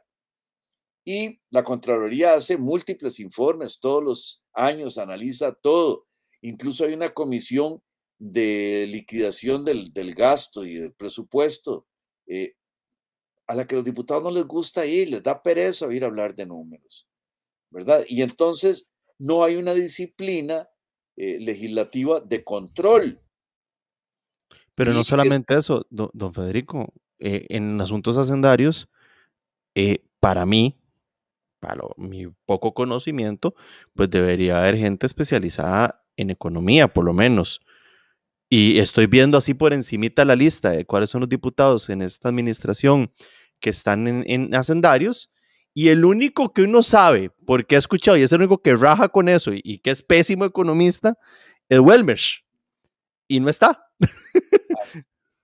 Y 1.06 1.40
la 1.50 1.64
Contraloría 1.64 2.34
hace 2.34 2.58
múltiples 2.58 3.20
informes 3.22 3.80
todos 3.80 4.04
los 4.04 4.46
años, 4.54 4.98
analiza 4.98 5.54
todo. 5.54 6.06
Incluso 6.42 6.84
hay 6.84 6.94
una 6.94 7.14
comisión 7.14 7.82
de 8.20 8.86
liquidación 8.90 9.64
del, 9.64 10.16
gasto 10.16 10.66
y 10.66 10.76
del 10.76 10.94
presupuesto 10.94 11.88
eh, 12.26 12.56
a 13.46 13.56
la 13.56 13.68
que 13.68 13.76
los 13.76 13.84
diputados 13.84 14.24
no 14.24 14.32
les 14.32 14.46
gusta 14.46 14.86
ir, 14.86 15.10
les 15.10 15.24
da 15.24 15.42
pereza 15.42 15.94
ir 15.94 16.04
a 16.04 16.08
hablar 16.08 16.36
de 16.36 16.46
números, 16.46 17.08
¿verdad? 17.70 18.04
Y 18.08 18.22
entonces 18.22 18.90
no 19.20 19.44
hay 19.44 19.56
una 19.56 19.74
disciplina 19.74 20.68
eh, 21.16 21.38
legislativa 21.40 22.20
de 22.20 22.44
control. 22.44 23.22
Pero 24.76 24.94
no 24.94 25.04
solamente 25.04 25.58
eso, 25.58 25.88
don, 25.90 26.34
Federico, 26.34 26.94
eh, 27.20 27.46
en 27.50 27.80
asuntos 27.82 28.18
hacendarios, 28.18 28.90
para 30.20 30.46
mí, 30.46 30.76
para 31.60 31.84
mi 31.98 32.28
poco 32.46 32.74
conocimiento, 32.74 33.56
pues 33.94 34.10
debería 34.10 34.60
haber 34.60 34.78
gente 34.78 35.06
especializada 35.06 36.04
en 36.16 36.32
economía, 36.32 36.88
por 36.88 37.06
lo 37.06 37.14
menos. 37.14 37.62
Y 38.50 38.80
estoy 38.80 39.08
viendo 39.08 39.38
así 39.38 39.54
por 39.54 39.74
encimita 39.74 40.24
la 40.24 40.36
lista 40.36 40.72
de 40.72 40.86
cuáles 40.86 41.10
son 41.10 41.22
los 41.22 41.30
diputados 41.30 41.90
en 41.90 42.02
esta 42.02 42.30
administración 42.30 43.12
que 43.60 43.70
están 43.70 44.08
en, 44.08 44.56
hacendarios. 44.56 45.34
Y 45.74 45.90
el 45.90 46.06
único 46.06 46.54
que 46.54 46.64
uno 46.64 46.82
sabe, 46.82 47.30
porque 47.46 47.76
ha 47.76 47.80
escuchado, 47.80 48.18
y 48.18 48.24
es 48.24 48.32
el 48.32 48.40
único 48.40 48.62
que 48.62 48.76
raja 48.76 49.10
con 49.10 49.30
eso 49.30 49.52
y, 49.54 49.80
que 49.80 49.92
es 49.92 50.02
pésimo 50.02 50.46
economista, 50.46 51.18
es 51.70 51.80
Welmersch. 51.80 52.46
Y 53.28 53.40
no 53.40 53.50
está. 53.50 53.86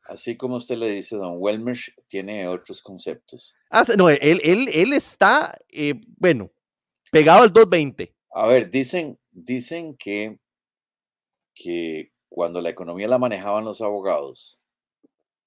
Así 0.06 0.38
como 0.38 0.56
usted 0.56 0.78
le 0.78 0.90
dice, 0.90 1.18
don 1.18 1.36
Welmersch 1.40 1.94
tiene 2.08 2.48
otros 2.48 2.82
conceptos. 2.82 3.58
Ah, 3.70 3.84
no, 3.98 4.10
él, 4.10 4.40
él, 4.44 4.70
él 4.74 4.94
está, 4.94 5.58
eh, 5.70 6.00
bueno, 6.18 6.52
pegado 7.12 7.44
al 7.44 7.52
220. 7.52 8.16
A 8.32 8.48
ver, 8.48 8.70
dicen, 8.70 9.20
dicen 9.32 9.96
que, 9.98 10.40
que 11.54 12.13
cuando 12.34 12.62
la 12.62 12.72
economía 12.72 13.08
la 13.08 13.20
manejaban 13.20 13.64
los 13.64 13.82
abogados, 13.82 14.60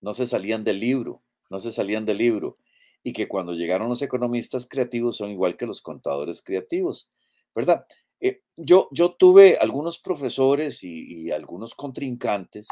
no 0.00 0.14
se 0.14 0.28
salían 0.28 0.62
del 0.62 0.78
libro, 0.78 1.20
no 1.50 1.58
se 1.58 1.72
salían 1.72 2.04
del 2.04 2.18
libro 2.18 2.58
y 3.02 3.12
que 3.12 3.26
cuando 3.26 3.54
llegaron 3.54 3.88
los 3.88 4.02
economistas 4.02 4.68
creativos 4.68 5.16
son 5.16 5.30
igual 5.30 5.56
que 5.56 5.66
los 5.66 5.80
contadores 5.80 6.42
creativos, 6.42 7.10
¿verdad? 7.56 7.84
Eh, 8.20 8.42
yo, 8.56 8.88
yo 8.92 9.16
tuve 9.16 9.58
algunos 9.60 9.98
profesores 9.98 10.84
y, 10.84 11.32
algunos 11.32 11.74
contrincantes, 11.74 12.68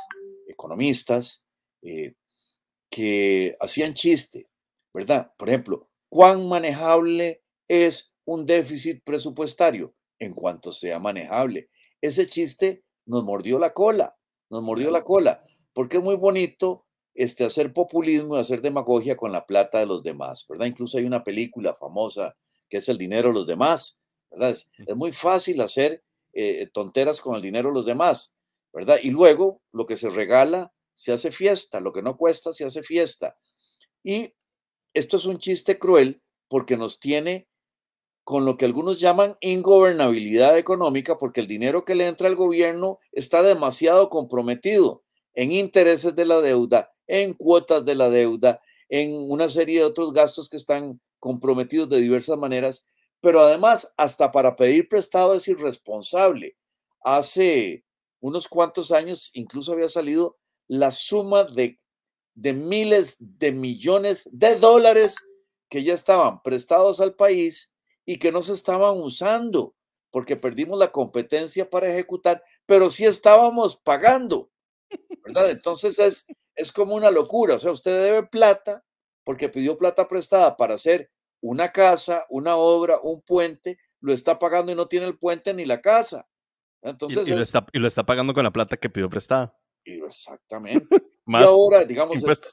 economistas, 0.46 1.44
eh, 1.82 2.14
que 2.88 3.56
hacían 3.58 3.94
chiste, 3.94 4.48
¿verdad? 4.92 5.32
Por 5.36 5.48
ejemplo, 5.48 5.88
¿cuán 6.08 6.46
manejable 6.46 7.42
es 7.66 8.14
un 8.24 8.46
déficit 8.46 9.02
presupuestario? 9.02 9.92
En 10.20 10.34
cuanto 10.34 10.70
sea 10.70 11.00
manejable. 11.00 11.68
Ese 12.00 12.28
chiste 12.28 12.83
nos 13.06 13.24
mordió 13.24 13.58
la 13.58 13.72
cola, 13.72 14.16
nos 14.50 14.62
mordió 14.62 14.90
la 14.90 15.02
cola, 15.02 15.42
porque 15.72 15.98
es 15.98 16.02
muy 16.02 16.16
bonito 16.16 16.86
este, 17.14 17.44
hacer 17.44 17.72
populismo 17.72 18.36
y 18.36 18.40
hacer 18.40 18.60
demagogia 18.60 19.16
con 19.16 19.32
la 19.32 19.46
plata 19.46 19.78
de 19.78 19.86
los 19.86 20.02
demás, 20.02 20.46
¿verdad? 20.48 20.66
Incluso 20.66 20.98
hay 20.98 21.04
una 21.04 21.24
película 21.24 21.74
famosa 21.74 22.36
que 22.68 22.78
es 22.78 22.88
El 22.88 22.98
dinero 22.98 23.28
de 23.28 23.34
los 23.34 23.46
demás, 23.46 24.00
¿verdad? 24.30 24.50
Es, 24.50 24.70
muy 24.96 25.12
fácil 25.12 25.60
hacer 25.60 26.02
eh, 26.32 26.68
tonteras 26.72 27.20
con 27.20 27.36
el 27.36 27.42
dinero 27.42 27.68
de 27.68 27.74
los 27.74 27.86
demás, 27.86 28.34
¿verdad? 28.72 28.98
Y 29.02 29.10
luego 29.10 29.62
lo 29.72 29.86
que 29.86 29.96
se 29.96 30.10
regala 30.10 30.72
se 30.94 31.12
hace 31.12 31.30
fiesta, 31.30 31.80
lo 31.80 31.92
que 31.92 32.02
no 32.02 32.16
cuesta 32.16 32.52
se 32.52 32.64
hace 32.64 32.82
fiesta. 32.82 33.36
Y 34.02 34.34
esto 34.94 35.16
es 35.16 35.24
un 35.24 35.38
chiste 35.38 35.78
cruel 35.78 36.22
porque 36.48 36.76
nos 36.76 37.00
tiene 37.00 37.48
con 38.24 38.46
lo 38.46 38.56
que 38.56 38.64
algunos 38.64 38.98
llaman 38.98 39.36
ingobernabilidad 39.40 40.56
económica, 40.56 41.18
porque 41.18 41.40
el 41.42 41.46
dinero 41.46 41.84
que 41.84 41.94
le 41.94 42.08
entra 42.08 42.26
al 42.26 42.36
gobierno 42.36 42.98
está 43.12 43.42
demasiado 43.42 44.08
comprometido 44.08 45.04
en 45.34 45.52
intereses 45.52 46.14
de 46.14 46.24
la 46.24 46.40
deuda, 46.40 46.92
en 47.06 47.34
cuotas 47.34 47.84
de 47.84 47.94
la 47.94 48.08
deuda, 48.08 48.60
en 48.88 49.12
una 49.14 49.48
serie 49.48 49.80
de 49.80 49.84
otros 49.84 50.12
gastos 50.12 50.48
que 50.48 50.56
están 50.56 51.00
comprometidos 51.18 51.88
de 51.90 52.00
diversas 52.00 52.38
maneras, 52.38 52.88
pero 53.20 53.40
además 53.40 53.92
hasta 53.96 54.32
para 54.32 54.56
pedir 54.56 54.88
prestado 54.88 55.34
es 55.34 55.46
irresponsable. 55.48 56.56
Hace 57.02 57.84
unos 58.20 58.48
cuantos 58.48 58.90
años 58.90 59.30
incluso 59.34 59.72
había 59.72 59.88
salido 59.88 60.38
la 60.66 60.90
suma 60.90 61.44
de, 61.44 61.76
de 62.34 62.52
miles 62.54 63.16
de 63.18 63.52
millones 63.52 64.28
de 64.32 64.56
dólares 64.56 65.16
que 65.68 65.82
ya 65.82 65.92
estaban 65.92 66.42
prestados 66.42 67.00
al 67.00 67.14
país 67.14 67.73
y 68.06 68.18
que 68.18 68.32
no 68.32 68.42
se 68.42 68.52
estaban 68.52 68.96
usando 68.98 69.74
porque 70.10 70.36
perdimos 70.36 70.78
la 70.78 70.92
competencia 70.92 71.68
para 71.68 71.88
ejecutar, 71.88 72.42
pero 72.66 72.88
sí 72.88 73.04
estábamos 73.04 73.76
pagando, 73.76 74.48
¿verdad? 75.24 75.50
Entonces 75.50 75.98
es, 75.98 76.26
es 76.54 76.70
como 76.70 76.94
una 76.94 77.10
locura, 77.10 77.56
o 77.56 77.58
sea, 77.58 77.72
usted 77.72 78.00
debe 78.00 78.24
plata 78.24 78.84
porque 79.24 79.48
pidió 79.48 79.76
plata 79.76 80.06
prestada 80.06 80.56
para 80.56 80.74
hacer 80.74 81.10
una 81.40 81.72
casa, 81.72 82.26
una 82.28 82.56
obra, 82.56 83.00
un 83.02 83.22
puente, 83.22 83.78
lo 84.00 84.12
está 84.12 84.38
pagando 84.38 84.70
y 84.70 84.74
no 84.74 84.86
tiene 84.86 85.06
el 85.06 85.18
puente 85.18 85.52
ni 85.52 85.64
la 85.64 85.80
casa. 85.80 86.28
Entonces 86.82 87.26
y, 87.26 87.30
lo, 87.30 87.40
está, 87.40 87.66
y 87.72 87.78
lo 87.78 87.88
está 87.88 88.04
pagando 88.04 88.34
con 88.34 88.44
la 88.44 88.52
plata 88.52 88.76
que 88.76 88.90
pidió 88.90 89.08
prestada. 89.10 89.58
Exactamente. 89.84 90.86
y 91.26 91.36
ahora, 91.36 91.84
digamos, 91.84 92.22
este, 92.22 92.48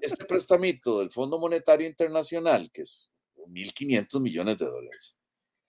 este 0.00 0.24
prestamito 0.24 0.98
del 0.98 1.10
Fondo 1.10 1.38
Monetario 1.38 1.86
Internacional, 1.86 2.70
que 2.72 2.82
es 2.82 3.10
1.500 3.46 4.20
millones 4.20 4.58
de 4.58 4.66
dólares, 4.66 5.16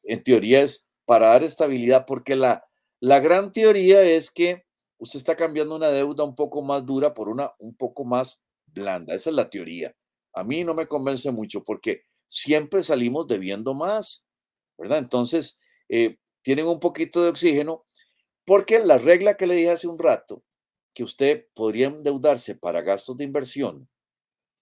en 0.04 0.24
teoría 0.24 0.62
es 0.62 0.90
para 1.06 1.28
dar 1.30 1.44
estabilidad, 1.44 2.06
porque 2.06 2.36
la, 2.36 2.66
la 3.00 3.20
gran 3.20 3.52
teoría 3.52 4.02
es 4.02 4.32
que 4.32 4.66
usted 4.98 5.18
está 5.18 5.36
cambiando 5.36 5.76
una 5.76 5.90
deuda 5.90 6.24
un 6.24 6.36
poco 6.36 6.62
más 6.62 6.86
dura 6.86 7.14
por 7.14 7.30
una 7.30 7.52
un 7.60 7.76
poco 7.76 8.06
más 8.06 8.44
blanda. 8.66 9.14
Esa 9.14 9.30
es 9.30 9.36
la 9.36 9.50
teoría. 9.50 9.96
A 10.34 10.44
mí 10.44 10.64
no 10.64 10.74
me 10.74 10.88
convence 10.88 11.32
mucho 11.32 11.64
porque 11.64 12.04
siempre 12.28 12.84
salimos 12.84 13.28
debiendo 13.28 13.74
más, 13.74 14.28
¿verdad? 14.78 15.00
Entonces, 15.00 15.60
eh, 15.90 16.18
tienen 16.42 16.68
un 16.68 16.80
poquito 16.80 17.24
de 17.24 17.30
oxígeno 17.30 17.86
porque 18.46 18.80
la 18.80 18.98
regla 18.98 19.38
que 19.38 19.48
le 19.48 19.56
dije 19.56 19.72
hace 19.72 19.88
un 19.88 19.98
rato, 20.00 20.44
que 20.94 21.04
usted 21.04 21.48
podría 21.56 21.88
endeudarse 21.88 22.56
para 22.56 22.82
gastos 22.82 23.18
de 23.18 23.24
inversión, 23.24 23.90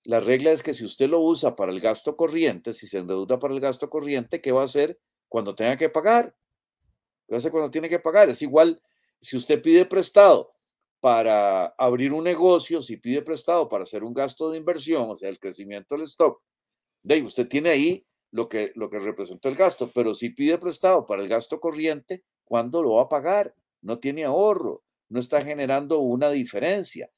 la 0.05 0.19
regla 0.19 0.51
es 0.51 0.63
que 0.63 0.73
si 0.73 0.83
usted 0.83 1.09
lo 1.09 1.21
usa 1.21 1.55
para 1.55 1.71
el 1.71 1.79
gasto 1.79 2.17
corriente, 2.17 2.73
si 2.73 2.87
se 2.87 2.99
endeuda 2.99 3.39
para 3.39 3.53
el 3.53 3.59
gasto 3.59 3.89
corriente, 3.89 4.41
¿qué 4.41 4.51
va 4.51 4.61
a 4.61 4.65
hacer 4.65 4.99
cuando 5.29 5.55
tenga 5.55 5.77
que 5.77 5.89
pagar? 5.89 6.35
¿Qué 7.25 7.33
va 7.33 7.37
a 7.37 7.39
hacer 7.39 7.51
cuando 7.51 7.71
tiene 7.71 7.89
que 7.89 7.99
pagar? 7.99 8.29
Es 8.29 8.41
igual 8.41 8.81
si 9.21 9.37
usted 9.37 9.61
pide 9.61 9.85
prestado 9.85 10.53
para 10.99 11.67
abrir 11.77 12.13
un 12.13 12.23
negocio, 12.23 12.81
si 12.81 12.97
pide 12.97 13.21
prestado 13.21 13.69
para 13.69 13.83
hacer 13.83 14.03
un 14.03 14.13
gasto 14.13 14.51
de 14.51 14.57
inversión, 14.57 15.09
o 15.09 15.15
sea, 15.15 15.29
el 15.29 15.39
crecimiento 15.39 15.95
del 15.95 16.03
stock, 16.03 16.41
de 17.03 17.21
usted 17.21 17.47
tiene 17.47 17.69
ahí 17.69 18.05
lo 18.31 18.49
que, 18.49 18.71
lo 18.75 18.89
que 18.89 18.99
representa 18.99 19.47
el 19.49 19.55
gasto, 19.55 19.91
pero 19.93 20.15
si 20.15 20.29
pide 20.29 20.57
prestado 20.57 21.05
para 21.05 21.21
el 21.21 21.29
gasto 21.29 21.59
corriente, 21.59 22.23
¿cuándo 22.45 22.81
lo 22.81 22.95
va 22.95 23.03
a 23.03 23.09
pagar? 23.09 23.55
No 23.81 23.99
tiene 23.99 24.25
ahorro, 24.25 24.83
no 25.09 25.19
está 25.19 25.41
generando 25.41 25.99
una 25.99 26.29
diferencia. 26.29 27.09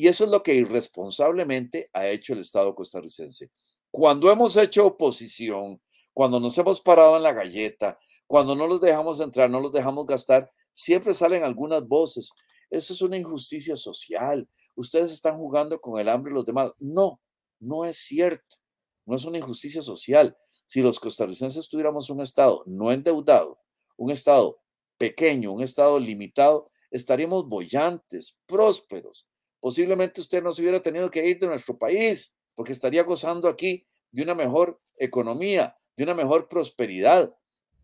Y 0.00 0.08
eso 0.08 0.24
es 0.24 0.30
lo 0.30 0.42
que 0.42 0.54
irresponsablemente 0.54 1.90
ha 1.92 2.08
hecho 2.08 2.32
el 2.32 2.38
Estado 2.38 2.74
costarricense. 2.74 3.50
Cuando 3.90 4.32
hemos 4.32 4.56
hecho 4.56 4.86
oposición, 4.86 5.78
cuando 6.14 6.40
nos 6.40 6.56
hemos 6.56 6.80
parado 6.80 7.18
en 7.18 7.22
la 7.22 7.34
galleta, 7.34 7.98
cuando 8.26 8.56
no 8.56 8.66
los 8.66 8.80
dejamos 8.80 9.20
entrar, 9.20 9.50
no 9.50 9.60
los 9.60 9.72
dejamos 9.72 10.06
gastar, 10.06 10.50
siempre 10.72 11.12
salen 11.12 11.44
algunas 11.44 11.86
voces. 11.86 12.30
Eso 12.70 12.94
es 12.94 13.02
una 13.02 13.18
injusticia 13.18 13.76
social. 13.76 14.48
Ustedes 14.74 15.12
están 15.12 15.36
jugando 15.36 15.78
con 15.82 16.00
el 16.00 16.08
hambre 16.08 16.30
de 16.30 16.36
los 16.36 16.46
demás. 16.46 16.72
No, 16.78 17.20
no 17.58 17.84
es 17.84 17.98
cierto. 17.98 18.56
No 19.04 19.16
es 19.16 19.26
una 19.26 19.36
injusticia 19.36 19.82
social. 19.82 20.34
Si 20.64 20.80
los 20.80 20.98
costarricenses 20.98 21.68
tuviéramos 21.68 22.08
un 22.08 22.22
Estado 22.22 22.62
no 22.64 22.90
endeudado, 22.90 23.58
un 23.98 24.12
Estado 24.12 24.62
pequeño, 24.96 25.52
un 25.52 25.62
Estado 25.62 25.98
limitado, 26.00 26.70
estaríamos 26.90 27.46
bollantes, 27.46 28.40
prósperos, 28.46 29.26
posiblemente 29.60 30.20
usted 30.20 30.42
no 30.42 30.52
se 30.52 30.62
hubiera 30.62 30.80
tenido 30.80 31.10
que 31.10 31.26
ir 31.26 31.38
de 31.38 31.46
nuestro 31.46 31.78
país, 31.78 32.34
porque 32.54 32.72
estaría 32.72 33.02
gozando 33.02 33.48
aquí 33.48 33.86
de 34.10 34.22
una 34.22 34.34
mejor 34.34 34.80
economía, 34.96 35.76
de 35.96 36.04
una 36.04 36.14
mejor 36.14 36.48
prosperidad. 36.48 37.34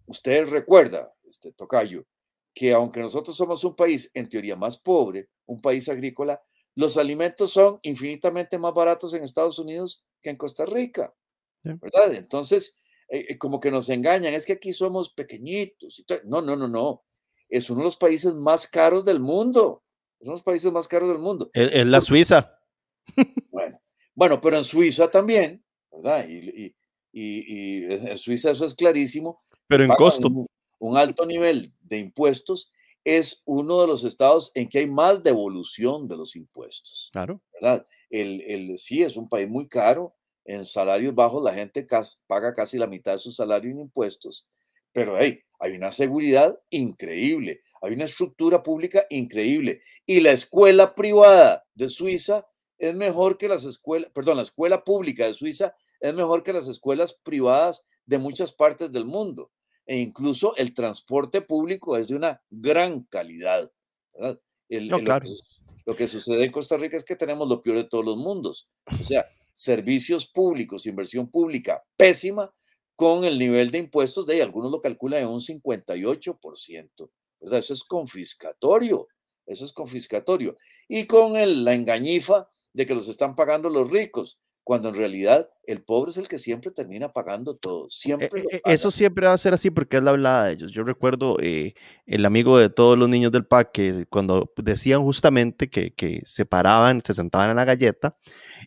Usted 0.07 0.49
recuerda, 0.49 1.15
este 1.29 1.53
Tocayo, 1.53 2.05
que 2.55 2.73
aunque 2.73 3.01
nosotros 3.01 3.37
somos 3.37 3.63
un 3.65 3.77
país 3.77 4.11
en 4.15 4.29
teoría 4.29 4.57
más 4.57 4.79
pobre, 4.79 5.29
un 5.47 5.61
país 5.61 5.89
agrícola, 5.89 6.43
los 6.75 6.97
alimentos 6.97 7.53
son 7.53 7.79
infinitamente 7.83 8.59
más 8.59 8.75
baratos 8.75 9.15
en 9.15 9.23
Estados 9.23 9.59
Unidos 9.59 10.05
que 10.23 10.31
en 10.31 10.37
Costa 10.37 10.67
Rica, 10.67 11.15
¿verdad? 11.63 12.15
Entonces, 12.15 12.79
eh, 13.09 13.25
eh, 13.31 13.39
como 13.39 13.61
que 13.61 13.71
nos 13.71 13.89
engañan, 13.89 14.35
es 14.35 14.47
que 14.47 14.55
aquí 14.55 14.73
somos 14.73 15.13
pequeñitos. 15.13 16.05
No, 16.25 16.43
no, 16.43 16.57
no, 16.57 16.69
no. 16.69 17.05
Es 17.49 17.71
uno 17.71 17.81
de 17.81 17.85
los 17.87 17.97
países 17.97 18.35
más 18.35 18.67
caros 18.69 19.05
del 19.05 19.21
mundo. 19.21 19.85
Son 20.21 20.33
los 20.33 20.43
países 20.43 20.73
más 20.73 20.89
caros 20.89 21.09
del 21.09 21.19
mundo. 21.19 21.51
Es, 21.53 21.87
la 21.87 22.01
Suiza. 22.01 22.53
Bueno, 23.51 23.81
bueno, 24.15 24.41
pero 24.41 24.59
en 24.59 24.65
Suiza 24.65 25.11
también, 25.11 25.65
¿verdad? 25.91 26.27
Y, 26.29 26.75
en 27.13 28.19
Suiza 28.19 28.51
eso 28.51 28.67
es 28.67 28.75
clarísimo. 28.75 29.41
Pero 29.67 29.85
en 29.85 29.91
costo. 29.91 30.29
Un, 30.79 30.97
alto 30.99 31.25
nivel 31.25 31.73
de 31.81 31.99
impuestos 31.99 32.71
es 33.05 33.43
uno 33.47 33.81
de 33.81 33.87
los 33.87 34.05
estados 34.05 34.53
en 34.55 34.69
que 34.69 34.81
hay 34.81 34.87
más 34.87 35.23
devolución 35.23 36.09
de 36.09 36.17
los 36.17 36.37
impuestos. 36.37 37.09
Claro. 37.13 37.41
¿verdad? 37.55 37.87
El, 38.11 38.43
el, 38.43 38.79
sí, 38.79 39.03
es 39.03 39.17
un 39.17 39.29
país 39.29 39.49
muy 39.49 39.69
caro. 39.69 40.15
En 40.45 40.65
salarios 40.65 41.15
bajos 41.15 41.43
la 41.43 41.55
gente 41.55 41.87
paga 42.27 42.53
casi 42.53 42.79
la 42.79 42.87
mitad 42.87 43.13
de 43.13 43.19
su 43.19 43.33
salario 43.33 43.71
en 43.71 43.81
impuestos. 43.81 44.47
Pero 44.97 45.19
hey, 45.19 45.43
hay 45.59 45.73
una 45.77 45.93
seguridad 45.93 46.59
increíble, 46.71 47.61
hay 47.83 47.93
una 47.93 48.05
estructura 48.05 48.63
pública 48.63 49.05
increíble. 49.11 49.83
Y 50.07 50.21
la 50.21 50.33
escuela 50.33 50.95
privada 50.95 51.67
de 51.75 51.91
Suiza 51.91 52.47
es 52.79 52.95
mejor 52.95 53.37
que 53.37 53.47
las 53.47 53.65
escuelas, 53.65 54.11
perdón, 54.15 54.39
la 54.39 54.43
escuela 54.45 54.85
pública 54.85 55.27
de 55.27 55.35
Suiza 55.35 55.75
es 56.01 56.15
mejor 56.15 56.43
que 56.43 56.55
las 56.55 56.67
escuelas 56.67 57.13
privadas 57.13 57.85
de 58.07 58.17
muchas 58.17 58.53
partes 58.53 58.91
del 58.91 59.05
mundo. 59.05 59.53
E 59.85 59.99
incluso 59.99 60.57
el 60.57 60.73
transporte 60.73 61.43
público 61.43 61.99
es 61.99 62.09
de 62.09 62.15
una 62.15 62.43
gran 62.49 63.03
calidad. 63.03 63.71
lo, 64.15 64.99
que, 64.99 65.21
lo 65.85 65.95
que 65.95 66.09
sucede 66.09 66.47
en 66.47 66.53
Costa 66.53 66.79
Rica 66.79 66.97
es 66.97 67.05
que 67.05 67.17
tenemos 67.17 67.47
lo 67.51 67.61
peor 67.61 67.77
de 67.77 67.85
todos 67.85 68.07
los 68.07 68.17
mundos. 68.17 68.71
O 68.99 69.05
sea, 69.05 69.27
servicios 69.53 70.27
públicos, 70.27 70.87
inversión 70.87 71.31
pública 71.31 71.85
pésima 71.99 72.51
con 72.97 73.25
el 73.25 73.39
nivel 73.39 73.71
de 73.71 73.79
impuestos 73.79 74.27
de 74.27 74.35
ahí, 74.35 74.41
algunos 74.41 74.73
lo 74.73 74.81
calculan 74.81 75.23
en 75.23 75.29
un 75.29 75.41
58%. 75.41 77.11
¿verdad? 77.41 77.59
Eso 77.59 77.75
es 77.75 77.85
confiscatorio, 77.85 79.09
eso 79.47 79.65
es 79.65 79.73
confiscatorio. 79.73 80.57
Y 80.89 81.07
con 81.07 81.37
el, 81.37 81.65
la 81.65 81.75
engañifa 81.75 82.49
de 82.73 82.87
que 82.87 82.95
los 82.95 83.09
están 83.09 83.35
pagando 83.35 83.71
los 83.71 83.91
ricos. 83.91 84.41
Cuando 84.67 84.89
en 84.89 84.97
realidad 84.97 85.49
el 85.63 85.81
pobre 85.81 86.11
es 86.11 86.17
el 86.17 86.27
que 86.27 86.39
siempre 86.39 86.73
termina 86.73 87.13
pagando 87.13 87.55
todo. 87.55 87.89
Siempre 87.89 88.43
e, 88.51 88.57
e, 88.57 88.63
Eso 88.65 88.91
siempre 88.91 89.29
va 89.29 89.33
a 89.33 89.39
ser 89.39 89.55
así 89.55 89.71
porque 89.71 89.99
es 89.99 90.03
la 90.03 90.11
hablada 90.11 90.47
de 90.47 90.55
ellos. 90.55 90.73
Yo 90.73 90.83
recuerdo 90.83 91.37
eh, 91.41 91.75
el 92.05 92.25
amigo 92.25 92.59
de 92.59 92.69
todos 92.69 92.99
los 92.99 93.09
niños 93.09 93.31
del 93.31 93.47
PAC 93.47 93.71
que 93.71 94.07
cuando 94.11 94.53
decían 94.57 95.05
justamente 95.05 95.71
que, 95.71 95.95
que 95.95 96.21
se 96.25 96.47
paraban, 96.47 97.01
se 97.01 97.15
sentaban 97.15 97.51
en 97.51 97.57
la 97.59 97.65
galleta, 97.65 98.19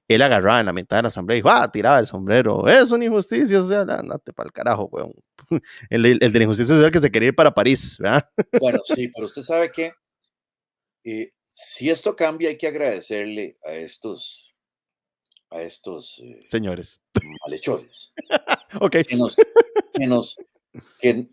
él 0.08 0.22
agarraba 0.22 0.62
en 0.62 0.68
la 0.68 0.72
mitad 0.72 0.96
de 0.96 1.02
la 1.02 1.08
asamblea 1.10 1.36
y 1.36 1.40
dijo, 1.40 1.50
ah, 1.50 1.70
tiraba 1.70 2.00
el 2.00 2.08
sombrero, 2.08 2.66
es 2.66 2.92
una 2.92 3.04
injusticia, 3.04 3.62
o 3.62 3.66
sea, 3.66 3.82
andate 3.82 4.32
para 4.32 4.48
el 4.48 4.54
carajo, 4.54 4.86
weón. 4.86 5.12
El, 5.90 6.06
el, 6.06 6.20
de 6.20 6.40
la 6.40 6.44
injusticia 6.44 6.76
social 6.76 6.92
que 6.92 7.02
se 7.02 7.12
quería 7.12 7.30
ir 7.30 7.36
para 7.36 7.54
París, 7.54 7.98
¿verdad? 8.00 8.30
Bueno, 8.58 8.80
sí, 8.86 9.10
pero 9.14 9.26
usted 9.26 9.42
sabe 9.42 9.70
que 9.70 9.92
eh, 11.04 11.32
si 11.50 11.90
esto 11.90 12.16
cambia 12.16 12.50
hay 12.50 12.58
que 12.58 12.68
agradecerle 12.68 13.58
a 13.66 13.74
estos 13.74 14.49
a 15.50 15.62
estos 15.62 16.20
eh, 16.20 16.40
señores 16.46 17.02
malhechores 17.46 18.14
okay. 18.82 19.04
que, 19.04 19.16
nos, 19.16 19.36
que, 19.94 20.08
nos, 20.08 20.38
que, 21.00 21.28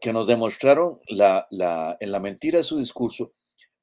que, 0.00 0.12
nos 0.12 0.26
demostraron 0.26 1.00
la, 1.08 1.46
la, 1.50 1.96
en 2.00 2.12
la 2.12 2.20
mentira 2.20 2.58
de 2.58 2.64
su 2.64 2.78
discurso, 2.78 3.32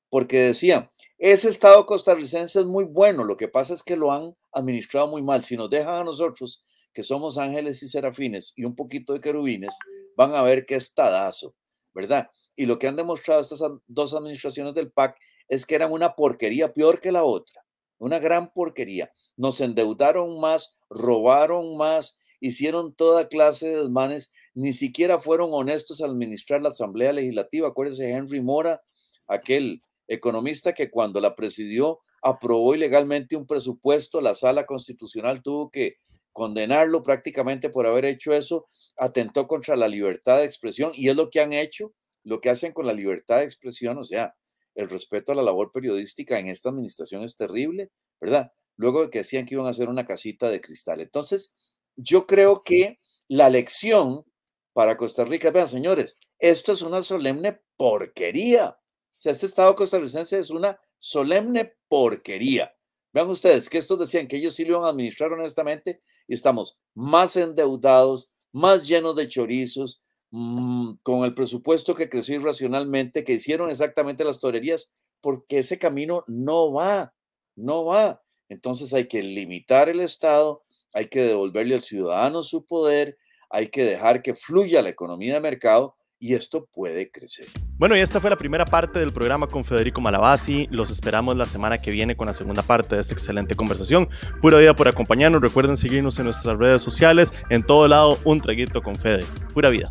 porque 0.10 0.38
decían, 0.40 0.90
ese 1.18 1.50
Estado 1.50 1.86
costarricense 1.86 2.60
es 2.60 2.66
muy 2.66 2.84
bueno, 2.84 3.24
lo 3.24 3.38
que 3.38 3.48
pasa 3.48 3.74
es 3.74 3.84
que 3.84 3.96
lo 3.96 4.12
han 4.12 4.36
administrado 4.52 5.08
muy 5.08 5.24
mal. 5.24 5.44
Si 5.44 5.58
nos 5.58 5.70
dejan 5.70 6.02
a 6.02 6.04
nosotros, 6.04 6.64
que 6.94 7.04
somos 7.04 7.38
ángeles 7.38 7.82
y 7.84 7.88
serafines 7.90 8.54
y 8.56 8.66
un 8.66 8.76
poquito 8.76 9.14
de 9.14 9.22
querubines, 9.22 9.76
van 10.16 10.34
a 10.34 10.42
ver 10.44 10.66
qué 10.66 10.76
estadazo, 10.76 11.56
¿verdad? 11.94 12.30
Y 12.56 12.66
lo 12.66 12.78
que 12.78 12.88
han 12.88 12.96
demostrado 12.96 13.42
estas 13.42 13.62
dos 13.88 14.14
administraciones 14.14 14.74
del 14.74 14.92
PAC 14.92 15.18
es 15.48 15.66
que 15.66 15.76
eran 15.76 15.92
una 15.92 16.14
porquería 16.16 16.74
peor 16.74 17.00
que 17.00 17.12
la 17.12 17.24
otra 17.24 17.68
una 18.00 18.20
gran 18.20 18.52
porquería. 18.54 19.12
Nos 19.38 19.62
endeudaron 19.62 20.40
más, 20.40 20.76
robaron 20.90 21.78
más, 21.78 22.20
hicieron 22.40 22.94
toda 22.94 23.30
clase 23.30 23.70
de 23.70 23.78
desmanes, 23.78 24.34
ni 24.54 24.74
siquiera 24.74 25.20
fueron 25.20 25.50
honestos 25.54 26.02
al 26.02 26.12
administrar 26.12 26.62
la 26.62 26.70
Asamblea 26.70 27.14
Legislativa. 27.14 27.70
Acuérdense, 27.70 28.12
Henry 28.12 28.42
Mora, 28.42 28.82
aquel 29.28 29.82
economista 30.08 30.74
que 30.74 30.90
cuando 30.90 31.20
la 31.20 31.36
presidió 31.36 32.00
aprobó 32.22 32.76
ilegalmente 32.76 33.36
un 33.36 33.46
presupuesto, 33.46 34.22
la 34.22 34.36
sala 34.36 34.66
constitucional 34.66 35.42
tuvo 35.42 35.70
que 35.70 35.98
condenarlo 36.34 37.04
prácticamente 37.04 37.70
por 37.70 37.88
haber 37.88 38.06
hecho 38.06 38.34
eso, 38.34 38.66
atentó 38.96 39.48
contra 39.48 39.76
la 39.76 39.88
libertad 39.88 40.38
de 40.38 40.46
expresión 40.46 40.92
y 40.96 41.10
es 41.10 41.16
lo 41.16 41.30
que 41.30 41.42
han 41.42 41.54
hecho, 41.54 41.94
lo 42.24 42.42
que 42.42 42.50
hacen 42.50 42.74
con 42.74 42.86
la 42.86 42.94
libertad 42.94 43.38
de 43.38 43.44
expresión, 43.44 43.98
o 43.98 44.04
sea, 44.04 44.36
el 44.76 44.90
respeto 44.90 45.32
a 45.32 45.36
la 45.36 45.42
labor 45.42 45.72
periodística 45.72 46.38
en 46.38 46.48
esta 46.48 46.70
administración 46.70 47.24
es 47.24 47.36
terrible, 47.36 47.90
¿verdad? 48.22 48.52
Luego 48.78 49.02
de 49.02 49.10
que 49.10 49.20
decían 49.20 49.46
que 49.46 49.56
iban 49.56 49.68
a 49.68 49.72
hacer 49.72 49.90
una 49.90 50.06
casita 50.06 50.50
de 50.50 50.62
cristal. 50.62 51.02
Entonces, 51.02 51.54
yo 51.96 52.28
creo 52.28 52.64
que 52.64 53.00
la 53.28 53.50
lección 53.50 54.26
para 54.74 54.98
Costa 54.98 55.26
Rica, 55.26 55.52
vean 55.52 55.68
señores, 55.68 56.20
esto 56.40 56.72
es 56.72 56.82
una 56.82 57.02
solemne 57.02 57.60
porquería. 57.78 58.70
O 58.70 59.20
sea, 59.20 59.32
este 59.32 59.48
Estado 59.48 59.76
costarricense 59.76 60.38
es 60.38 60.52
una 60.52 60.80
solemne 61.00 61.74
porquería. 61.88 62.72
Vean 63.12 63.30
ustedes 63.30 63.70
que 63.70 63.80
estos 63.80 63.98
decían 64.00 64.28
que 64.28 64.38
ellos 64.38 64.54
sí 64.54 64.64
lo 64.64 64.74
iban 64.74 64.84
a 64.86 64.90
administrar 64.90 65.34
honestamente 65.34 66.00
y 66.28 66.36
estamos 66.36 66.78
más 66.94 67.36
endeudados, 67.36 68.32
más 68.52 68.88
llenos 68.88 69.16
de 69.16 69.28
chorizos, 69.28 70.04
Mm, 70.32 70.96
con 71.04 71.24
el 71.24 71.34
presupuesto 71.34 71.96
que 71.96 72.10
creció 72.10 72.36
irracionalmente, 72.36 73.24
que 73.24 73.34
hicieron 73.34 73.70
exactamente 73.70 74.26
las 74.26 74.40
torerías, 74.40 74.92
porque 75.22 75.60
ese 75.60 75.80
camino 75.80 76.24
no 76.28 76.74
va, 76.74 77.14
no 77.56 77.86
va. 77.86 78.22
Entonces 78.50 78.94
hay 78.94 79.08
que 79.08 79.22
limitar 79.22 79.90
el 79.90 80.00
Estado, 80.00 80.62
hay 80.94 81.08
que 81.08 81.22
devolverle 81.22 81.76
al 81.76 81.82
ciudadano 81.82 82.44
su 82.44 82.66
poder, 82.66 83.18
hay 83.50 83.68
que 83.68 83.84
dejar 83.84 84.22
que 84.22 84.34
fluya 84.34 84.82
la 84.82 84.90
economía 84.90 85.36
de 85.36 85.40
mercado 85.40 85.96
y 86.20 86.34
esto 86.34 86.68
puede 86.74 87.12
crecer. 87.12 87.46
Bueno, 87.78 87.96
y 87.96 88.00
esta 88.00 88.20
fue 88.20 88.30
la 88.30 88.38
primera 88.38 88.66
parte 88.66 89.00
del 89.00 89.14
programa 89.14 89.48
con 89.48 89.64
Federico 89.64 90.02
Malavasi. 90.02 90.68
Los 90.72 90.90
esperamos 90.90 91.36
la 91.38 91.46
semana 91.46 91.80
que 91.80 91.92
viene 91.92 92.18
con 92.18 92.28
la 92.28 92.34
segunda 92.34 92.64
parte 92.64 92.96
de 92.96 93.02
esta 93.02 93.14
excelente 93.14 93.56
conversación. 93.56 94.10
Pura 94.42 94.58
vida 94.58 94.76
por 94.76 94.88
acompañarnos. 94.88 95.42
Recuerden 95.42 95.78
seguirnos 95.78 96.18
en 96.18 96.26
nuestras 96.26 96.58
redes 96.58 96.82
sociales. 96.82 97.32
En 97.50 97.64
todo 97.64 97.88
lado, 97.88 98.18
un 98.24 98.40
traguito 98.40 98.82
con 98.82 98.96
Fede. 98.96 99.26
Pura 99.54 99.70
vida. 99.70 99.90